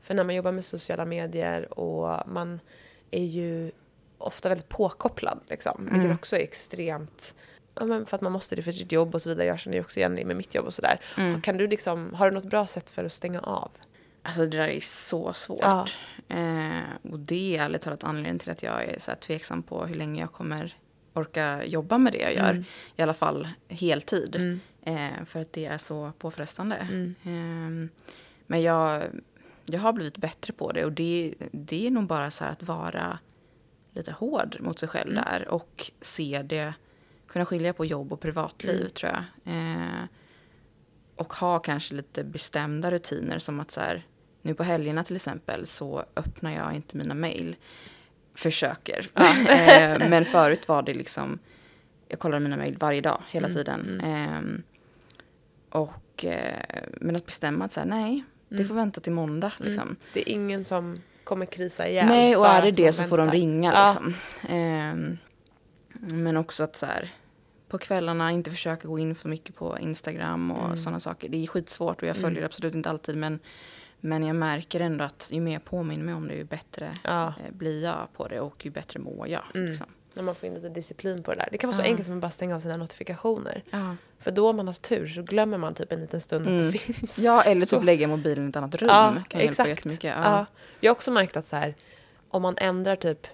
[0.00, 2.60] För när man jobbar med sociala medier och man
[3.10, 3.70] är ju
[4.18, 6.12] ofta väldigt påkopplad liksom, vilket Mm.
[6.16, 7.34] också är extremt
[7.74, 9.46] Ja, för att man måste det för sitt jobb och så vidare.
[9.46, 11.00] Jag känner ju också igen det med mitt jobb och sådär.
[11.18, 11.40] Mm.
[11.42, 13.70] Kan du liksom, har du något bra sätt för att stänga av?
[14.22, 15.58] Alltså det där är så svårt.
[15.62, 15.86] Ja.
[16.32, 19.84] Eh, och det är ärligt talat anledningen till att jag är så här tveksam på
[19.86, 20.76] hur länge jag kommer
[21.14, 22.50] orka jobba med det jag gör.
[22.50, 22.64] Mm.
[22.96, 24.36] I alla fall heltid.
[24.36, 24.60] Mm.
[24.82, 26.76] Eh, för att det är så påfrestande.
[26.76, 27.14] Mm.
[27.24, 27.88] Ehm,
[28.46, 29.02] men jag,
[29.66, 33.18] jag har blivit bättre på det och det, det är nog bara så att vara
[33.94, 35.24] lite hård mot sig själv Mm.
[35.24, 36.74] där och se det,
[37.26, 38.90] kunna skilja på jobb och privatliv Mm.
[38.90, 39.54] tror jag.
[39.54, 40.04] Eh,
[41.16, 44.02] och ha kanske lite bestämda rutiner som att så här,
[44.42, 47.56] nu på helgerna till exempel så öppnar jag inte mina mejl.
[48.34, 49.06] Försöker.
[49.48, 51.38] eh, men förut var det liksom,
[52.08, 53.80] jag kollade mina mejl varje dag, hela Mm, tiden.
[54.00, 54.04] mm.
[54.04, 54.62] Ehm,
[55.70, 58.68] och, eh, men att bestämma att här, nej, det Mm.
[58.68, 59.52] får vänta till måndag.
[59.58, 59.96] Liksom.
[60.12, 62.06] Det är ingen som kommer krisa ihjäl.
[62.06, 63.38] Nej, och är det det så får de väntar.
[63.38, 63.72] ringa.
[63.72, 63.86] Ja.
[63.86, 64.14] Liksom.
[64.48, 65.18] Ehm,
[66.00, 67.10] men också att så här,
[67.68, 70.76] på kvällarna inte försöka gå in för mycket på Instagram och Mm.
[70.76, 71.28] sådana saker.
[71.28, 72.44] Det är skitsvårt och jag följer Mm.
[72.46, 73.16] absolut inte alltid.
[73.16, 73.38] Men,
[74.04, 77.26] men jag märker ändå att ju mer jag påminner mig om det, ju bättre Ja,
[77.26, 79.42] eh, blir jag på det och ju bättre mår jag.
[79.54, 79.66] Mm.
[79.66, 79.86] Liksom.
[80.14, 81.48] när man får in lite disciplin på det där.
[81.52, 81.86] Det kan vara så Ja.
[81.86, 83.64] enkelt som att bara stänga av sina notifikationer.
[83.70, 83.96] Ja.
[84.18, 86.66] För då om man har tur så glömmer man typ en liten stund Mm.
[86.66, 87.18] att det finns.
[87.18, 87.76] ja, eller Så.
[87.76, 88.88] typ lägga mobilen i ett annat rum.
[88.90, 89.68] Ja, kan exakt.
[89.68, 90.14] jättemycket.
[90.16, 90.22] Ja.
[90.24, 90.46] Ja.
[90.80, 91.74] Jag har också märkt att så här,
[92.28, 93.26] om man ändrar typ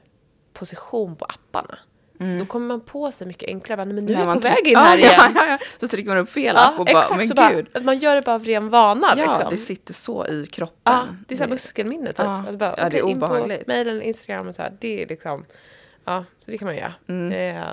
[0.53, 1.79] position på apparna
[2.21, 2.39] Mm.
[2.39, 3.77] då kommer man på sig mycket enklare.
[3.77, 5.13] Bara, men nu är jag på väg in ja, här igen.
[5.17, 5.59] Ja, ja, ja.
[5.81, 7.17] Så trycker man upp fel app och bara, exakt.
[7.19, 7.67] men så bara, gud.
[7.75, 9.07] att man gör det bara av ren vana.
[9.17, 9.51] Ja, liksom.
[9.51, 10.77] det sitter så i kroppen.
[10.85, 12.19] Ja, det är så här muskelminne typ.
[12.19, 12.45] Ja.
[12.49, 13.67] Att bara, Ja, det är okej, in på obehagligt.
[13.67, 14.73] mejlen, Instagram och så här.
[14.81, 15.45] Det är liksom,
[16.05, 16.93] ja, så det kan man göra.
[17.09, 17.57] Mm.
[17.57, 17.65] Eh,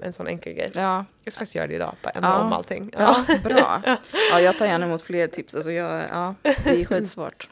[0.00, 0.70] en sån enkel grej.
[0.74, 2.40] Ja, Jag ska faktiskt göra det idag, bara ändra Ja.
[2.40, 2.90] om allting.
[2.98, 3.82] ja, bra.
[4.32, 5.54] Ja, jag tar gärna emot fler tips.
[5.54, 7.48] Alltså jag, ja, det är skitsvårt.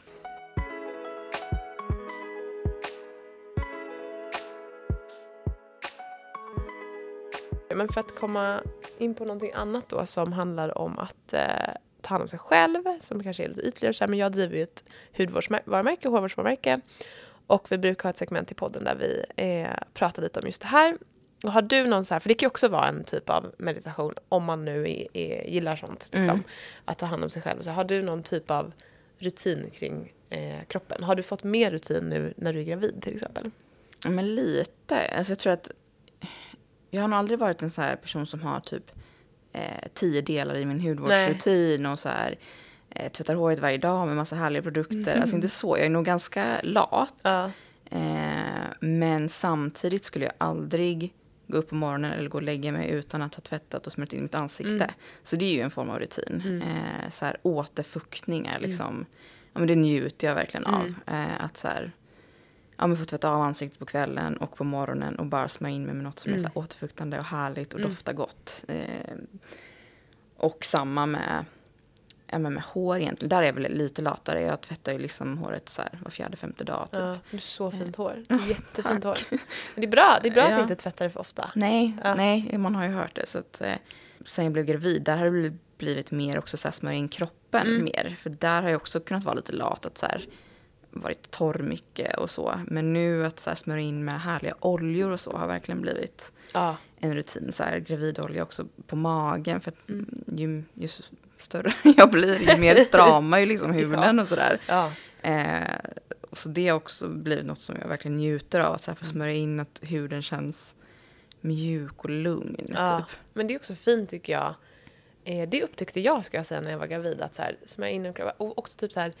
[7.75, 8.61] Men för att komma
[8.97, 11.41] in på någonting annat då som handlar om att eh,
[12.01, 14.55] ta hand om sig själv, som kanske är lite ytligare så här, men jag driver
[14.55, 14.83] ju ett
[15.17, 16.81] hudvårdsvarumärke, hårvårdsvarumärke
[17.47, 20.61] och vi brukar ha ett segment i podden där vi eh, pratar lite om just
[20.61, 20.97] det här.
[21.43, 23.51] Och har du någon så här, för det kan ju också vara en typ av
[23.57, 26.43] meditation om man nu är, är, gillar sånt, liksom, Mm.
[26.85, 27.61] att ta hand om sig själv.
[27.61, 28.71] Så har du någon typ av
[29.17, 31.03] rutin kring eh, kroppen?
[31.03, 33.51] Har du fått mer rutin nu när du är gravid till exempel?
[34.03, 35.01] Ja, men lite.
[35.17, 35.71] Alltså jag tror att
[36.95, 38.91] jag har nog aldrig varit en så här person som har typ
[39.51, 42.35] eh, tio delar i min hudvårdsrutin och så här
[42.89, 45.19] eh, tvättar håret varje dag med massa härliga produkter.
[45.19, 45.77] Alltså inte så.
[45.77, 47.15] Jag är nog ganska lat.
[47.21, 47.51] Ja.
[47.85, 51.13] Eh, men samtidigt skulle jag aldrig
[51.47, 54.13] gå upp på morgonen eller gå och lägga mig utan att ha tvättat och smörjt
[54.13, 54.73] in mitt ansikte.
[54.73, 54.91] Mm.
[55.23, 56.41] Så det är ju en form av rutin.
[56.45, 56.61] Mm.
[56.61, 59.05] Eh, så här, återfuktning är liksom,
[59.53, 60.81] ja men det njuter jag verkligen av.
[60.81, 60.95] Mm.
[61.07, 61.91] Eh, att så här,
[62.77, 65.85] ja men få tvätta av ansiktet på kvällen och på morgonen och bara smörja in
[65.85, 66.51] mig med något som är Mm.
[66.51, 67.91] så här, återfuktande och härligt och Mm.
[67.91, 68.63] doftar gott.
[68.67, 69.15] Eh,
[70.37, 71.45] och samma med,
[72.27, 73.29] ja, men med hår egentligen.
[73.29, 74.41] Där är jag väl lite latare.
[74.41, 76.87] Jag tvättar ju liksom håret så här var fjärde, femte dag.
[76.91, 77.01] Typ.
[77.01, 78.25] Ja, du har så fint hår.
[78.47, 79.17] Jättefint hår.
[79.29, 79.39] Men
[79.75, 80.61] det är bra, det är bra att Ja.
[80.61, 81.49] inte tvätta det för ofta.
[81.55, 82.15] Nej, Ja.
[82.15, 83.25] nej, man har ju hört det.
[83.27, 83.73] Så att, eh,
[84.25, 87.09] sen jag blev gravid, där har det bli- blivit mer också så här smörja in
[87.09, 87.83] kroppen Mm.
[87.83, 88.15] mer.
[88.19, 90.25] För där har jag också kunnat vara lite lat, att så här,
[90.95, 92.59] varit torr mycket och så.
[92.67, 96.31] Men nu att så här, smörja in med härliga oljor och så har verkligen blivit
[96.53, 96.77] Ja.
[96.99, 97.51] en rutin.
[97.51, 99.61] Så här, gravidolja också på magen.
[99.61, 100.23] För att Mm.
[100.27, 100.87] ju, ju
[101.39, 104.59] större jag blir, ju mer stramar ju liksom huden och sådär.
[104.67, 104.91] ja.
[105.21, 105.75] Eh,
[106.31, 108.73] så det har också blivit något som jag verkligen njuter av.
[108.73, 110.75] Att så här, få smörja in att huden känns
[111.41, 112.65] mjuk och lugn.
[112.73, 112.97] Ja.
[112.97, 113.17] Typ.
[113.33, 114.53] Men det är också fint tycker jag.
[115.23, 117.21] Eh, det upptäckte jag ska jag säga när jag var gravid.
[117.21, 119.11] Att så här, smörja in och och också typ så här,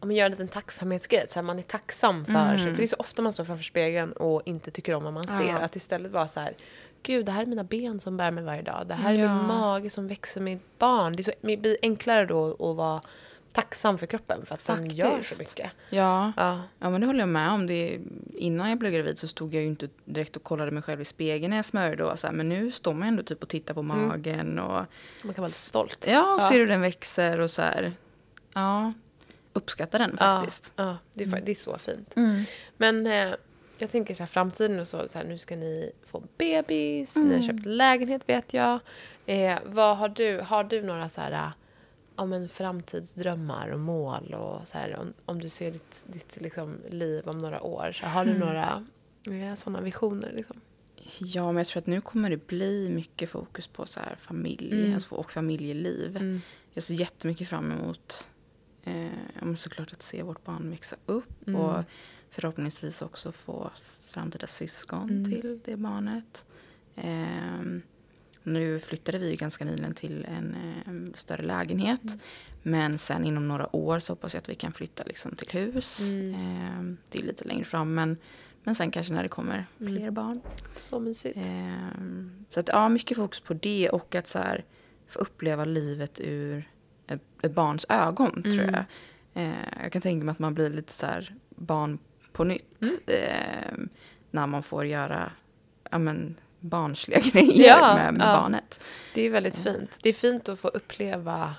[0.00, 1.24] om man gör en liten tacksamhetsgrej.
[1.28, 2.58] Så här, man är tacksam för Mm.
[2.58, 2.66] sig.
[2.70, 5.26] För det är så ofta man står framför spegeln och inte tycker om vad man
[5.28, 5.38] Ja.
[5.38, 5.54] ser.
[5.64, 6.54] Att istället vara så här,
[7.02, 8.84] gud det här är mina ben som bär mig varje dag.
[8.86, 9.34] Det här är Ja.
[9.36, 11.16] min mage som växer med ett barn.
[11.16, 13.00] Det, är så, det blir enklare då att vara
[13.52, 14.46] tacksam för kroppen.
[14.46, 15.38] För att den gör så Faktiskt.
[15.38, 15.70] mycket.
[15.90, 16.60] Ja, Ja.
[16.78, 17.66] ja, men det håller jag med om.
[17.66, 18.00] Det,
[18.34, 21.04] innan jag blev gravid så stod jag ju inte direkt och kollade mig själv i
[21.04, 22.04] spegeln när jag smörjde.
[22.04, 24.06] Och så här, men nu står man ändå typ och tittar på Mm.
[24.08, 24.58] magen.
[24.58, 24.84] Och,
[25.24, 26.06] Man kan vara lite stolt.
[26.10, 26.48] ja, och Ja.
[26.48, 27.92] ser hur den växer och så här.
[28.54, 28.92] Ja,
[29.52, 30.72] uppskattar den faktiskt.
[30.76, 32.16] Ja, ja det, är, fa- det är så fint.
[32.16, 32.42] Mm.
[32.76, 33.34] Men eh,
[33.78, 37.22] jag tänker så här, framtiden och så, så här, nu ska ni få bebis, ni
[37.22, 37.34] Mm.
[37.36, 38.78] har köpt lägenhet vet jag.
[39.26, 41.50] Eh, vad har du, har du några så här,
[42.16, 46.76] ja, men framtidsdrömmar och mål och så här, om, om du ser ditt, ditt liksom,
[46.90, 48.48] liv om några år, så har du Mm.
[48.48, 48.86] några
[49.26, 50.60] eh, sådana visioner liksom?
[51.18, 54.72] Ja, men jag tror att nu kommer det bli mycket fokus på så här familj
[54.72, 54.94] Mm.
[54.94, 56.40] alltså, och familjeliv.
[56.74, 58.30] Jag ser jättemycket fram emot
[59.42, 61.60] eh, såklart att se vårt barn växa upp Mm.
[61.60, 61.84] och
[62.30, 63.70] förhoppningsvis också få
[64.12, 65.24] framtida syskon Mm.
[65.24, 66.46] till det barnet.
[66.96, 67.82] Ehm,
[68.42, 72.02] nu flyttade vi ganska nyligen till en eh, större lägenhet.
[72.02, 72.18] Mm.
[72.62, 76.00] Men sen inom några år så hoppas jag att vi kan flytta liksom till hus.
[76.00, 76.34] Mm.
[76.34, 78.16] Ehm, det är lite längre fram men,
[78.62, 79.96] men sen kanske när det kommer Mm.
[79.96, 80.40] fler barn.
[80.74, 81.36] Så mysigt.
[81.42, 84.64] Ehm, så att ja, mycket fokus på det och att så här,
[85.08, 86.70] få uppleva livet ur
[87.10, 88.74] ett, ett barns ögon tror Mm.
[88.74, 88.84] jag.
[89.44, 91.06] Eh, jag kan tänka mig att man blir lite så
[91.48, 91.98] barn
[92.32, 92.82] på nytt.
[92.82, 93.20] Mm.
[93.28, 93.88] ehm,
[94.30, 95.32] när man får göra
[95.90, 98.40] ja, men, barnsliga grejer Ja, med, med ja.
[98.40, 98.80] barnet.
[99.14, 99.72] Det är väldigt Ja.
[99.72, 99.98] fint.
[100.02, 101.54] Det är fint att få uppleva,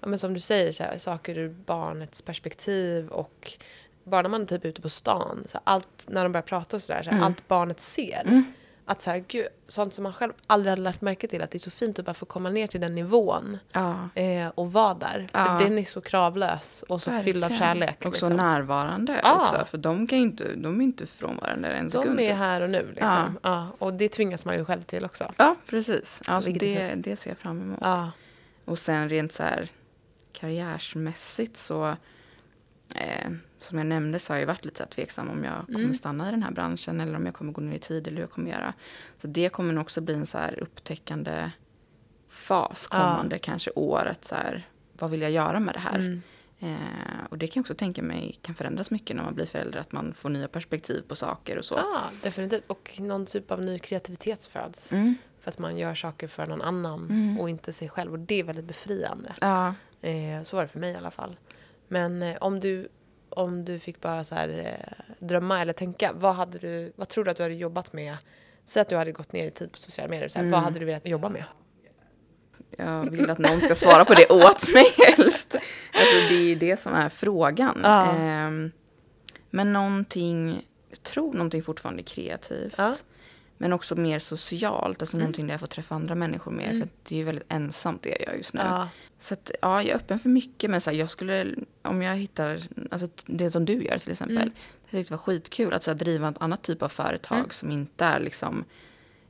[0.00, 3.52] ja, men som du säger, så här, saker ur barnets perspektiv och
[4.04, 6.76] bara när man är typ ute på stan, så här, allt, när de börjar prata
[6.76, 7.26] och sådär, så här, Mm.
[7.26, 8.42] allt barnet ser.
[8.88, 11.56] Att så här, gud, sånt som man själv aldrig hade lagt märke till, att det
[11.56, 14.08] är så fint att bara få komma ner till den nivån Ja.
[14.14, 15.28] eh, och vara där.
[15.32, 15.58] För Ja.
[15.58, 17.96] den är så kravlös och så fylld av kärlek.
[17.98, 18.32] Och så liksom.
[18.46, 19.40] närvarande Ja.
[19.42, 19.64] också.
[19.70, 22.16] För de, kan inte, de är inte frånvarande en sekund.
[22.18, 22.88] De är här och nu.
[22.90, 23.38] Liksom.
[23.42, 23.68] Ja.
[23.78, 25.32] och det tvingas man ju själv till också.
[25.36, 26.22] Ja, precis.
[26.26, 28.12] Alltså det, det ser jag fram emot.
[28.64, 29.68] Och sen rent så här
[30.32, 31.88] karriärsmässigt så
[32.94, 35.94] eh, som jag nämnde så har jag varit lite så tveksam om jag kommer Mm.
[35.94, 38.22] stanna i den här branschen eller om jag kommer gå ner i tid eller hur
[38.22, 38.74] jag kommer göra.
[39.20, 41.50] Så det kommer nog också bli en så här upptäckande
[42.28, 42.98] fas Ja.
[42.98, 44.06] kommande kanske år.
[44.06, 45.94] Att så här, vad vill jag göra med det här?
[45.94, 46.22] Mm.
[46.58, 49.78] Eh, och det kan jag också tänka mig kan förändras mycket när man blir förälder.
[49.78, 51.74] Att man får nya perspektiv på saker och så.
[51.74, 52.66] Ja, definitivt.
[52.66, 54.92] Och någon typ av ny kreativitet föds.
[54.92, 55.14] Mm.
[55.40, 57.40] För att man gör saker för någon annan Mm.
[57.40, 58.12] och inte sig själv.
[58.12, 59.34] Och det är väldigt befriande.
[59.40, 59.74] Ja.
[60.00, 61.36] Eh, så var det för mig i alla fall.
[61.88, 62.88] Men eh, om, du,
[63.30, 66.12] om du fick bara så här, eh, drömma eller tänka.
[66.14, 68.16] Vad, hade du, vad tror du att du hade jobbat med?
[68.66, 70.28] Säg att du hade gått ner i tid på sociala medier.
[70.28, 70.52] Så här, Mm.
[70.52, 71.44] Vad hade du velat jobba med?
[72.78, 75.54] Jag vill att någon ska svara på det åt mig helst.
[75.94, 77.80] Alltså det är det som är frågan.
[77.82, 78.12] Ja.
[78.16, 78.72] Ehm,
[79.50, 82.74] men någonting, jag tror någonting fortfarande kreativt.
[82.78, 82.94] Ja.
[83.58, 85.22] Men också mer socialt, alltså Mm.
[85.22, 86.70] någonting där jag får träffa andra människor mer.
[86.70, 86.80] Mm.
[86.80, 88.60] För det är ju väldigt ensamt det jag gör just nu.
[88.64, 88.88] Ja.
[89.18, 90.70] Så att, ja, jag är öppen för mycket.
[90.70, 91.46] Men så här, jag skulle,
[91.82, 94.36] om jag hittar, alltså det som du gör till exempel.
[94.36, 94.52] Mm.
[94.84, 97.50] Jag tyckte det var skitkul att så här, driva ett annat typ av företag Mm.
[97.50, 98.64] som inte är liksom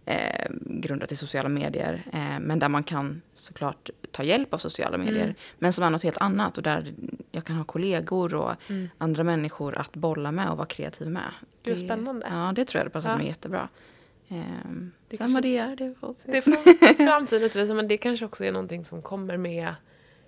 [0.04, 2.02] eh, grundat i sociala medier.
[2.12, 5.22] Eh, men där man kan såklart ta hjälp av sociala medier.
[5.24, 5.34] Mm.
[5.58, 6.94] Men som är något helt annat och där
[7.32, 8.88] jag kan ha kollegor och Mm.
[8.98, 11.30] andra människor att bolla med och vara kreativ med.
[11.62, 12.26] Gud, spännande.
[12.30, 13.16] Ja, det tror jag hade passat Ja.
[13.18, 13.68] mig jättebra.
[14.28, 16.50] Ehm, Det sen vad det är, det får vi Det se.
[16.52, 19.74] får framtiden utvisa, men det kanske också är någonting som kommer med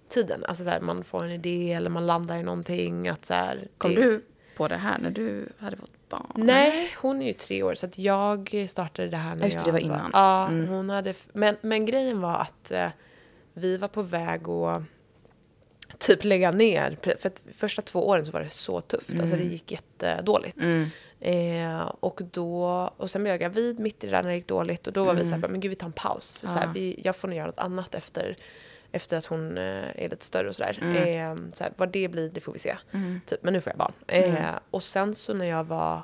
[0.08, 0.44] tiden.
[0.44, 3.08] Alltså så här, man får en idé eller man landar i någonting.
[3.08, 4.24] Att så här, Kom det- du
[4.56, 6.32] på det här när du hade fått barn?
[6.34, 9.60] Nej, hon är ju tre år så att jag startade det här när just det,
[9.60, 10.10] jag det var innan.
[10.12, 10.68] Ja, Mm.
[10.68, 11.14] hon hade...
[11.32, 12.88] Men, men grejen var att eh,
[13.52, 14.82] vi var på väg att
[15.98, 16.96] typ lägga ner.
[17.02, 19.10] För att första två åren så var det så tufft.
[19.10, 19.52] Alltså det Mm.
[19.52, 20.64] gick jättedåligt.
[20.64, 20.86] Mm.
[21.20, 22.64] Eh, och, då,
[22.96, 24.86] och sen blev jag gravid mitt i det där när det gick dåligt.
[24.86, 25.32] Och då var vi Mm.
[25.32, 26.26] så här, men gud vi tar en paus.
[26.26, 26.70] Så här, Ja.
[26.74, 28.36] vi, jag får nog göra något annat efter,
[28.92, 30.78] efter att hon eh, är lite större och sådär.
[30.82, 30.96] Mm.
[31.46, 32.76] Eh, så här, vad det blir, det får vi se.
[32.92, 33.20] Mm.
[33.26, 33.92] Typ, men nu får jag barn.
[34.06, 34.54] Eh, Mm.
[34.70, 36.02] och sen så när jag var,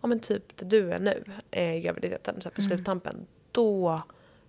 [0.00, 2.70] ja men typ där du är nu, eh, graviditeten, så här på Mm.
[2.70, 4.02] sluttampen, då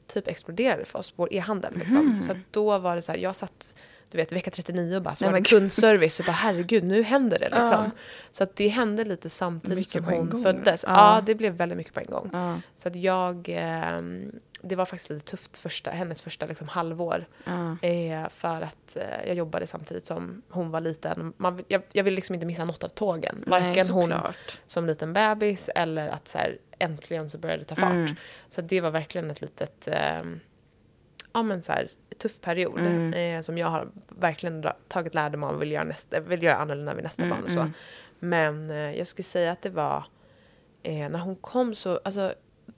[0.07, 1.74] typ exploderade för oss, vår e-handel.
[1.76, 2.05] Liksom.
[2.05, 2.22] Mhm.
[2.22, 3.76] Så då var det så här, jag satt
[4.14, 7.03] du vet vecka 39 och bara så Nej, var det kundservice och bara herregud nu
[7.03, 7.91] händer det liksom.
[8.32, 10.84] Så att det hände lite samtidigt Mycket som hon föddes.
[10.88, 11.22] Ja.
[11.26, 12.61] Det blev väldigt mycket på en gång.
[12.76, 17.26] Så att jag, ehm, det var faktiskt lite tufft första, hennes första liksom halvår.
[17.82, 21.34] Eh, för att eh, jag jobbade samtidigt som hon var liten.
[21.38, 23.43] Man, vill- jag, jag ville liksom inte missa något av tågen.
[23.47, 24.14] Varken Nej, hon
[24.68, 27.91] som liten bebis eller att så här, äntligen så började det ta fart.
[27.91, 28.16] Mm.
[28.49, 30.24] Så det var verkligen ett litet, eh,
[31.34, 31.89] ja men så här,
[32.24, 32.80] tuff period.
[32.80, 33.13] Mm.
[33.13, 36.93] Eh, som jag har verkligen tagit lärdom av och vill göra, nästa, vill göra annorlunda
[36.95, 37.59] vid nästa Mm, barn och så.
[37.59, 37.74] mm.
[38.19, 40.03] Men eh, jag skulle säga att det var,
[40.84, 42.34] eh, när hon kom så, alltså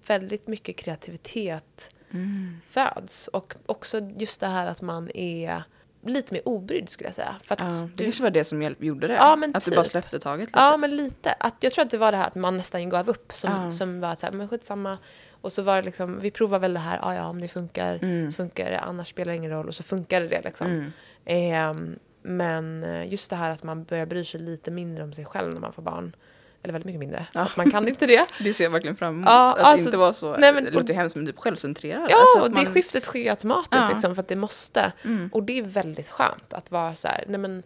[0.08, 2.58] väldigt mycket kreativitet Mm.
[2.70, 3.28] föds.
[3.28, 5.64] Och också just det här att man är
[6.06, 7.36] lite mer obrydd skulle jag säga.
[7.44, 9.14] För att Ja, det du, kanske var det som hjälp, gjorde det.
[9.14, 9.76] Ja, att du typ.
[9.76, 10.60] bara släppte taget lite.
[10.60, 11.32] Ja, men lite.
[11.40, 13.32] Att jag tror att det var det här att man nästan gav upp.
[13.34, 13.72] Som, Ja.
[13.72, 14.98] som var så här, men skitsamma.
[15.46, 18.00] Och så var det liksom, vi provar väl det här, ja ja om det funkar,
[18.02, 18.34] Mm.
[18.34, 19.68] funkar det, annars spelar det ingen roll.
[19.68, 20.68] Och så funkade det liksom.
[20.68, 20.92] Mm.
[21.26, 25.26] Ehm, men eh, just det här att man börjar bry sig lite mindre om sig
[25.26, 26.16] själv när man får barn.
[26.64, 27.26] eller väldigt mycket mindre.
[27.34, 27.48] Ja.
[27.58, 28.26] Man kan inte det.
[28.44, 29.26] Det ser jag verkligen fram emot.
[29.30, 32.08] Ja, att alltså, inte vara så, nej, men- det låter ju hemskt men typ självcentrerad.
[32.12, 33.90] Ja, Alltså och det man- skiftet sker ju automatiskt Ja.
[33.94, 34.92] liksom, för att det måste.
[35.04, 35.30] Mm.
[35.34, 37.64] Och det är väldigt skönt att vara så här, nej men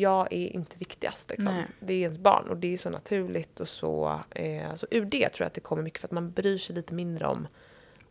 [0.00, 1.30] jag är inte viktigast.
[1.30, 1.62] Liksom.
[1.80, 4.20] Det är ens barn och det är så naturligt och så.
[4.30, 6.76] Eh, så ur det tror jag att det kommer mycket för att man bryr sig
[6.76, 7.46] lite mindre om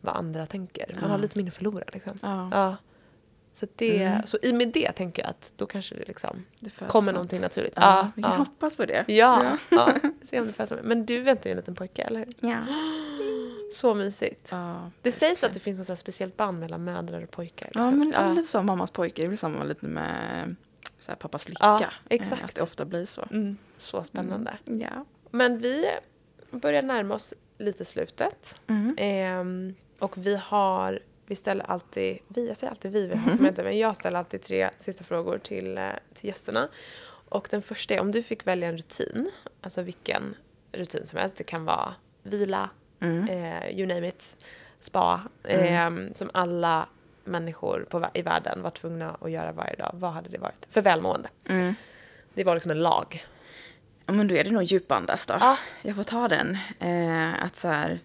[0.00, 0.86] vad andra tänker.
[0.94, 1.08] Man Ja.
[1.10, 1.84] har lite mindre att förlora.
[1.92, 2.18] Liksom.
[2.22, 2.76] Ja, Ja.
[3.52, 4.26] Så, det, Mm.
[4.26, 7.14] så i med det tänker jag att då kanske det liksom det kommer något.
[7.14, 7.72] någonting naturligt.
[7.76, 8.38] Ja, vi kan ja.
[8.38, 9.04] hoppas på det.
[9.08, 9.88] Ja, ja.
[10.22, 10.72] Se om det föds.
[10.82, 12.34] Men du väntar ju en liten pojke, eller hur?
[12.40, 12.58] Ja.
[13.72, 14.48] Så mysigt.
[14.50, 17.70] Ja, Det sägs att det finns något så speciellt band mellan mödrar och pojkar.
[17.74, 18.32] ja men Ja.
[18.32, 20.56] lite som mammas pojke, det blir samma lite med
[21.04, 21.64] så här, pappas flicka.
[21.64, 22.44] Ja, Eh, exakt.
[22.44, 23.22] Att det ofta blir så.
[23.30, 24.58] Mm, så spännande.
[24.64, 25.04] Ja.
[25.30, 25.86] Men vi
[26.50, 28.54] börjar närma oss lite slutet.
[28.66, 28.94] Mm.
[28.98, 33.44] Ehm, och vi har, vi ställer alltid, vi, jag säger alltid vi, vi har som
[33.44, 36.68] heter, men jag ställer alltid tre sista frågor till, eh, till gästerna.
[37.28, 39.30] Och den första är om du fick välja en rutin,
[39.60, 40.34] alltså vilken
[40.72, 43.28] rutin som helst, det kan vara vila, Mm.
[43.28, 44.36] eh, you name it,
[44.80, 46.88] spa, ehm, som alla
[47.24, 49.90] människor på, i världen var tvungna att göra varje dag.
[49.94, 50.66] Vad hade det varit?
[50.70, 51.28] För välmående.
[51.48, 51.74] Mm.
[52.34, 53.24] Det var liksom en lag.
[54.06, 55.34] Ja, men då är det nog djupandas då.
[55.40, 55.58] Ja.
[55.82, 56.58] Jag får ta den.
[56.78, 58.00] Eh, att så här,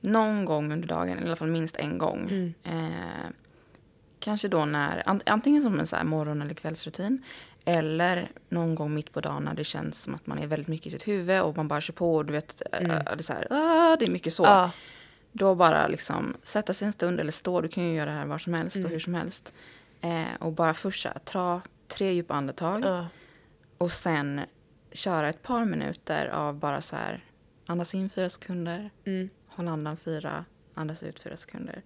[0.00, 2.20] någon gång under dagen, i alla fall minst en gång.
[2.30, 2.54] Mm.
[2.64, 3.30] Eh,
[4.18, 7.22] kanske då när, an, antingen som en så morgon eller kvällsrutin.
[7.64, 10.86] Eller någon gång mitt på dagen när det känns som att man är väldigt mycket
[10.86, 13.04] i sitt huvud och man bara kör på och du vet, eh, Mm.
[13.04, 14.42] det, är så här, ah, det är mycket så.
[14.44, 14.70] Ja.
[15.36, 18.26] Då bara liksom sätta sig en stund eller stå, du kan ju göra det här
[18.26, 18.86] var som helst Mm.
[18.86, 19.52] och hur som helst.
[20.00, 22.84] Eh, och bara först ta tre djupa andetag.
[22.84, 23.06] Ja.
[23.78, 24.40] Och sen
[24.92, 27.24] köra ett par minuter av bara så här
[27.66, 29.28] andas in fyra sekunder, Mm.
[29.46, 31.82] håll andan fyra, andas ut fyra sekunder.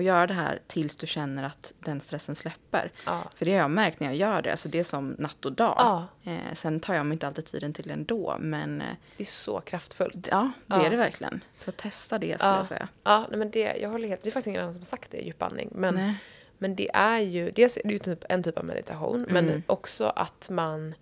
[0.00, 2.92] Och göra det här tills du känner att den stressen släpper.
[3.06, 3.22] Ja.
[3.34, 5.52] För det har jag märkt när jag gör det, alltså det är som natt och
[5.52, 5.74] dag.
[5.78, 6.06] Ja.
[6.24, 8.86] Eh, sen tar jag mig inte alltid tiden till det ändå, men eh,
[9.16, 10.28] Det är så kraftfullt.
[10.30, 10.86] ja, det Ja.
[10.86, 11.44] är det verkligen.
[11.56, 12.56] Så testa det skulle Ja.
[12.58, 12.88] jag säga.
[13.04, 15.10] Ja, nej, men det, jag håller helt, det är faktiskt ingen annan som har sagt
[15.10, 15.68] det, djupandning.
[15.74, 16.14] Men, Nej.
[16.58, 19.62] men det är ju, dels är det ju typ en typ av meditation, men Mm.
[19.66, 20.94] också att man,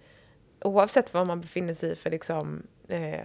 [0.61, 3.19] oavsett vad man befinner sig i för liksom, eh,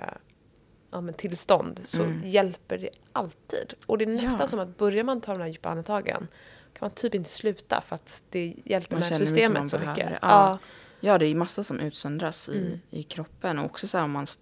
[0.94, 2.22] ja, men tillstånd, så Mm.
[2.26, 3.74] hjälper det alltid.
[3.86, 4.48] Och det är nästan Ja.
[4.48, 6.28] som att börjar man ta de här djupa andetagen
[6.74, 10.10] kan man typ inte sluta för att det hjälper nervsystemet så mycket.
[10.12, 10.18] Ja.
[10.22, 10.60] Ja.
[11.00, 12.80] Ja, det är massa som utsöndras i, Mm.
[12.90, 13.60] i kroppen.
[13.60, 14.42] Och också så här om man st-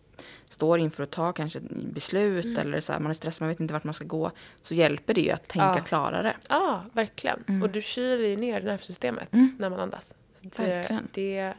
[0.49, 1.59] står inför att ta kanske
[1.93, 2.57] beslut Mm.
[2.57, 4.31] eller så här, man är stressad, man vet inte vart man ska gå.
[4.61, 5.83] Så hjälper det ju att tänka Ja.
[5.83, 6.37] klarare.
[6.49, 7.43] Ja, verkligen.
[7.47, 7.63] Mm.
[7.63, 9.55] Och du kyler ju ner nervsystemet Mm.
[9.59, 10.15] när man andas.
[10.35, 11.07] Så det, Verkligen.
[11.13, 11.53] det,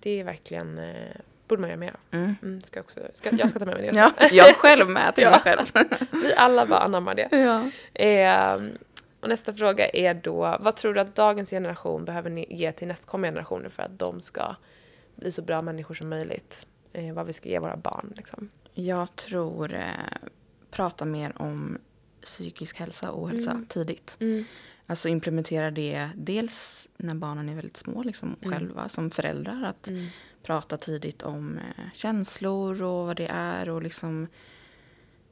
[0.00, 1.16] det är verkligen, eh,
[1.48, 1.96] borde man göra mer.
[2.10, 2.34] Mm.
[2.42, 3.96] Mm, ska också, ska, jag ska ta med mig det.
[3.98, 5.30] Ja, jag själv med till Ja.
[5.30, 5.66] mig själv.
[6.12, 7.28] Vi alla bara anammar det.
[7.30, 7.70] Ja.
[8.04, 8.62] Eh,
[9.20, 12.88] och nästa fråga är då, vad tror du att dagens generation behöver ni ge till
[12.88, 14.56] nästkommande generationer för att de ska
[15.16, 16.66] bli så bra människor som möjligt?
[16.92, 18.48] Eh, vad vi ska ge våra barn liksom.
[18.74, 19.82] Jag tror eh,
[20.70, 21.78] prata mer om
[22.22, 23.66] psykisk hälsa och ohälsa Mm.
[23.66, 24.18] tidigt.
[24.86, 28.52] Alltså implementera det dels när barnen är väldigt små liksom, Mm.
[28.58, 29.64] själva som föräldrar.
[29.64, 29.88] Att
[30.48, 34.26] prata tidigt om eh, känslor och vad det är och liksom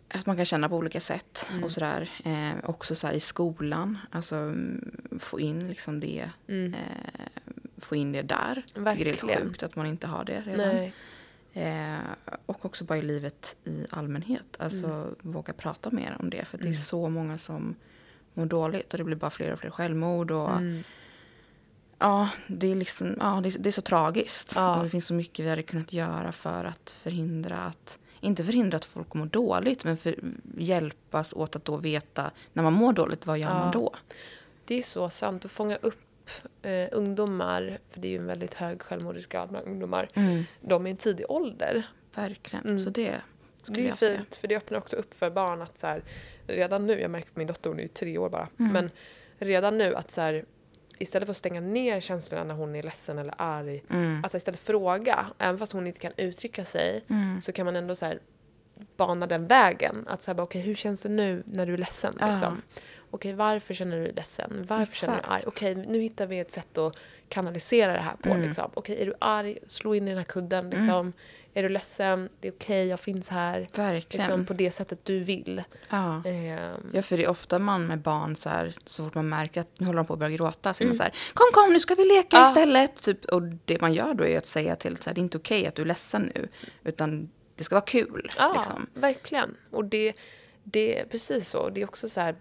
[0.08, 1.64] att man kan känna på olika sätt Mm.
[1.64, 2.10] och sådär.
[2.24, 6.74] Eh, också så i skolan, alltså mm, få in liksom det, Mm.
[6.74, 7.26] eh,
[7.78, 8.62] få in det där.
[8.74, 9.42] Jag tycker det är Verkligen.
[9.48, 10.90] sjukt att man inte har det redan.
[11.52, 12.00] Eh,
[12.46, 14.56] och också bara i livet i allmänhet.
[14.58, 15.14] Alltså Mm.
[15.22, 16.44] våga prata mer om det.
[16.44, 16.76] För det är Mm.
[16.80, 17.74] så många som
[18.34, 20.30] mår dåligt och det blir bara fler och fler självmord.
[20.30, 20.82] Och, Mm.
[21.98, 24.52] Ja, det är, liksom, ja det, är, det är så tragiskt.
[24.56, 24.76] Ja.
[24.76, 28.76] Och det finns så mycket vi hade kunnat göra för att förhindra att inte förhindra
[28.76, 30.14] att folk mår dåligt men för,
[30.58, 33.54] hjälpas åt att då veta när man mår dåligt, vad gör Ja.
[33.58, 33.94] man då?
[34.64, 35.44] Det är så sant.
[35.44, 36.30] Att fånga upp
[36.62, 40.08] eh, ungdomar, för det är ju en väldigt hög självmordsgrad bland ungdomar,
[40.60, 41.82] de är i en tidig ålder.
[42.14, 42.64] Verkligen.
[42.64, 42.84] Mm.
[42.84, 43.20] Så det
[43.62, 44.18] skulle Det är jag säga.
[44.18, 46.02] fint, för det öppnar också upp för barn att så här,
[46.46, 48.72] redan nu, jag märker på min dotter, hon är ju tre år bara, Mm.
[48.72, 48.90] men
[49.38, 50.44] redan nu att så här,
[50.98, 54.24] istället för att stänga ner känslorna när hon är ledsen eller arg, Mm.
[54.24, 57.42] att så här, istället fråga, även fast hon inte kan uttrycka sig, Mm.
[57.42, 58.18] så kan man ändå så här,
[58.96, 60.04] bana den vägen.
[60.08, 62.14] Att säga, okej hur känns det nu när du är ledsen?
[62.20, 62.30] Ja.
[62.30, 62.62] Liksom?
[63.10, 64.66] Okej, varför känner du dig ledsen?
[64.68, 65.36] Varför känner du dig arg?
[65.38, 65.56] Exakt.
[65.56, 66.96] Okej, nu hittar vi ett sätt att
[67.28, 68.28] kanalisera det här på.
[68.28, 68.42] Mm.
[68.42, 68.70] Liksom.
[68.74, 69.58] Okej, är du arg?
[69.66, 70.70] Slå in i den här kudden.
[70.70, 71.12] Liksom.
[71.58, 72.28] Är du ledsen?
[72.40, 73.68] Det är okej, jag finns här.
[73.74, 74.26] Verkligen.
[74.26, 75.62] Liksom, på det sättet du vill.
[75.90, 76.22] ja.
[76.24, 79.60] Ehm, Ja, för det är ofta man med barn så här, så fort man märker
[79.60, 80.96] att nu håller de på att börja gråta så är man Mm.
[80.96, 82.42] så här, kom kom nu ska vi leka Ja.
[82.42, 83.02] istället.
[83.02, 85.38] Typ, och det man gör då är att säga till så här, det är inte
[85.38, 86.48] okej att du är ledsen nu,
[86.84, 88.30] utan det ska vara kul.
[88.38, 88.86] Ja, Liksom.
[88.94, 89.56] verkligen.
[89.70, 90.12] Och det,
[90.64, 91.68] det är precis så.
[91.68, 92.36] Det är också så här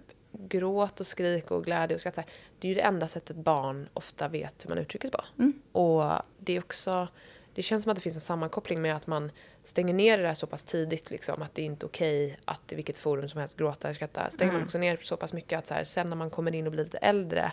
[0.49, 2.16] gråt och skrik och glädje och skratt.
[2.59, 5.24] Det är ju det enda sättet barn ofta vet hur man uttrycker sig på.
[5.43, 5.53] Mm.
[5.72, 7.07] Och det är också
[7.56, 9.32] det känns som att det finns en sammankoppling med att man
[9.64, 12.76] stänger ner det där så pass tidigt liksom, att det är inte okej att i
[12.76, 14.30] vilket forum som helst gråta eller skratta.
[14.30, 14.68] Stänger man Mm.
[14.68, 16.84] också ner så pass mycket att så här, sen när man kommer in och blir
[16.84, 17.51] lite äldre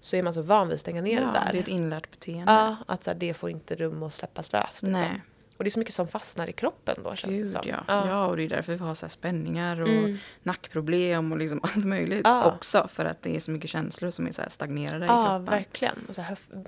[0.00, 1.52] så är man så van vid att stänga ner ja, det där.
[1.52, 2.52] det är ett inlärt beteende.
[2.52, 4.82] Ja, att så här, det får inte rum att släppas löst.
[4.82, 5.00] Liksom.
[5.00, 5.22] Nej.
[5.58, 7.60] Och det är så mycket som fastnar i kroppen då känns det Gud, som.
[7.64, 8.08] ja.
[8.08, 10.18] ja, och det är därför vi har så spänningar och Mm.
[10.42, 12.52] nackproblem och liksom allt möjligt Ja.
[12.54, 12.88] också.
[12.88, 15.44] För att det är så mycket känslor som är så stagnerade i Ja, kroppen.
[15.44, 15.94] verkligen.
[16.08, 16.22] Och så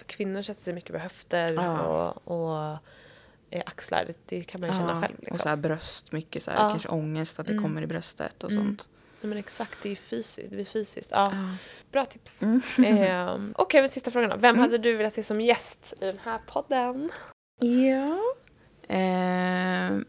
[0.07, 1.81] kvinnor sätter sig mycket på höfter Ja.
[1.81, 2.29] och,
[2.73, 2.79] och
[3.51, 4.05] eh, axlar.
[4.07, 5.15] Det, det kan man ju känna Ja, själv.
[5.19, 5.35] Liksom.
[5.37, 6.71] Och så här bröst, mycket så här, Ja.
[6.71, 7.65] kanske ångest att det Mm.
[7.65, 8.65] kommer i bröstet och Mm.
[8.67, 8.89] sånt.
[9.23, 10.51] Nej, men exakt, det är fysiskt.
[10.53, 11.11] Det är fysiskt.
[11.15, 11.57] Ja, Ja.
[11.93, 12.43] Bra tips.
[12.43, 12.61] Mm.
[12.85, 14.37] Ehm, Okej, men sista frågan då.
[14.37, 14.61] Vem Mm.
[14.61, 17.11] hade du velat se som gäst i den här podden?
[17.61, 18.19] Ja.
[18.93, 20.05] Ehm,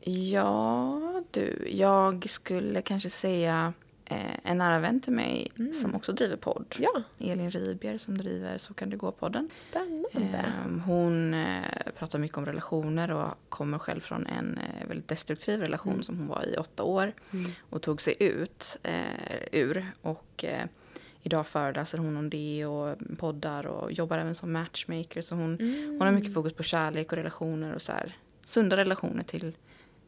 [0.00, 1.68] ja, du.
[1.70, 3.72] Jag skulle kanske säga
[4.04, 5.72] eh, en nära vän till mig Mm.
[5.72, 6.74] som också driver podd.
[6.78, 9.48] Ja, Elin Ribjer som driver Så kan det gå-podden.
[9.50, 10.44] spännande.
[10.64, 11.62] Ehm, hon eh,
[11.98, 16.02] pratar mycket om relationer och kommer själv från en eh, väldigt destruktiv relation Mm.
[16.04, 17.50] som hon var i åtta år Mm.
[17.70, 19.92] och tog sig ut eh, ur.
[20.02, 20.64] Och eh,
[21.26, 25.20] idag föreläser hon om det och poddar och jobbar även som matchmaker.
[25.20, 25.88] Så hon, Mm.
[25.98, 29.52] hon har mycket fokus på kärlek och relationer och så här, sunda relationer till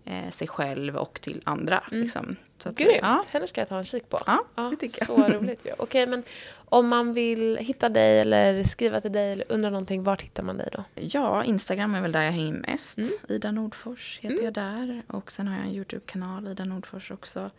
[0.05, 1.79] eh, sig själv och till andra.
[1.91, 2.03] Mm.
[2.03, 2.37] Liksom.
[2.59, 2.99] Så att, Grymt!
[3.03, 4.19] Ja, Henne ska jag ta en kik på.
[4.27, 5.07] ja, Ja, det tycker jag.
[5.07, 5.73] så roligt ju.
[5.79, 6.23] Okej, men
[6.55, 10.57] om man vill hitta dig eller skriva till dig eller undra någonting, vart hittar man
[10.57, 10.85] dig då?
[10.95, 12.99] Ja, Instagram är väl där jag hänger mest.
[12.99, 13.11] Mm.
[13.29, 14.45] Ida Nordfors heter Mm.
[14.45, 15.03] jag där.
[15.07, 17.51] Och sen har jag en YouTube-kanal, Ida Nordfors också.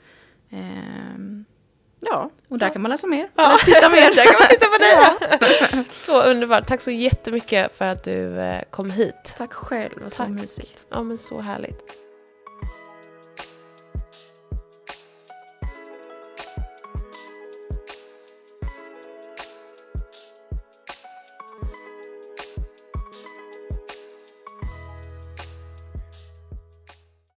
[0.50, 1.46] Ehm,
[2.00, 3.30] ja, och där kan man läsa mer.
[3.36, 3.46] Ja.
[3.46, 4.02] Eller titta mer.
[4.16, 5.86] Där kan man titta på dig!
[5.94, 6.68] Så underbart.
[6.68, 9.34] Tack så jättemycket för att du eh, kom hit.
[9.38, 10.86] Tack själv, och så mysigt.
[10.90, 11.97] Ja, men så härligt.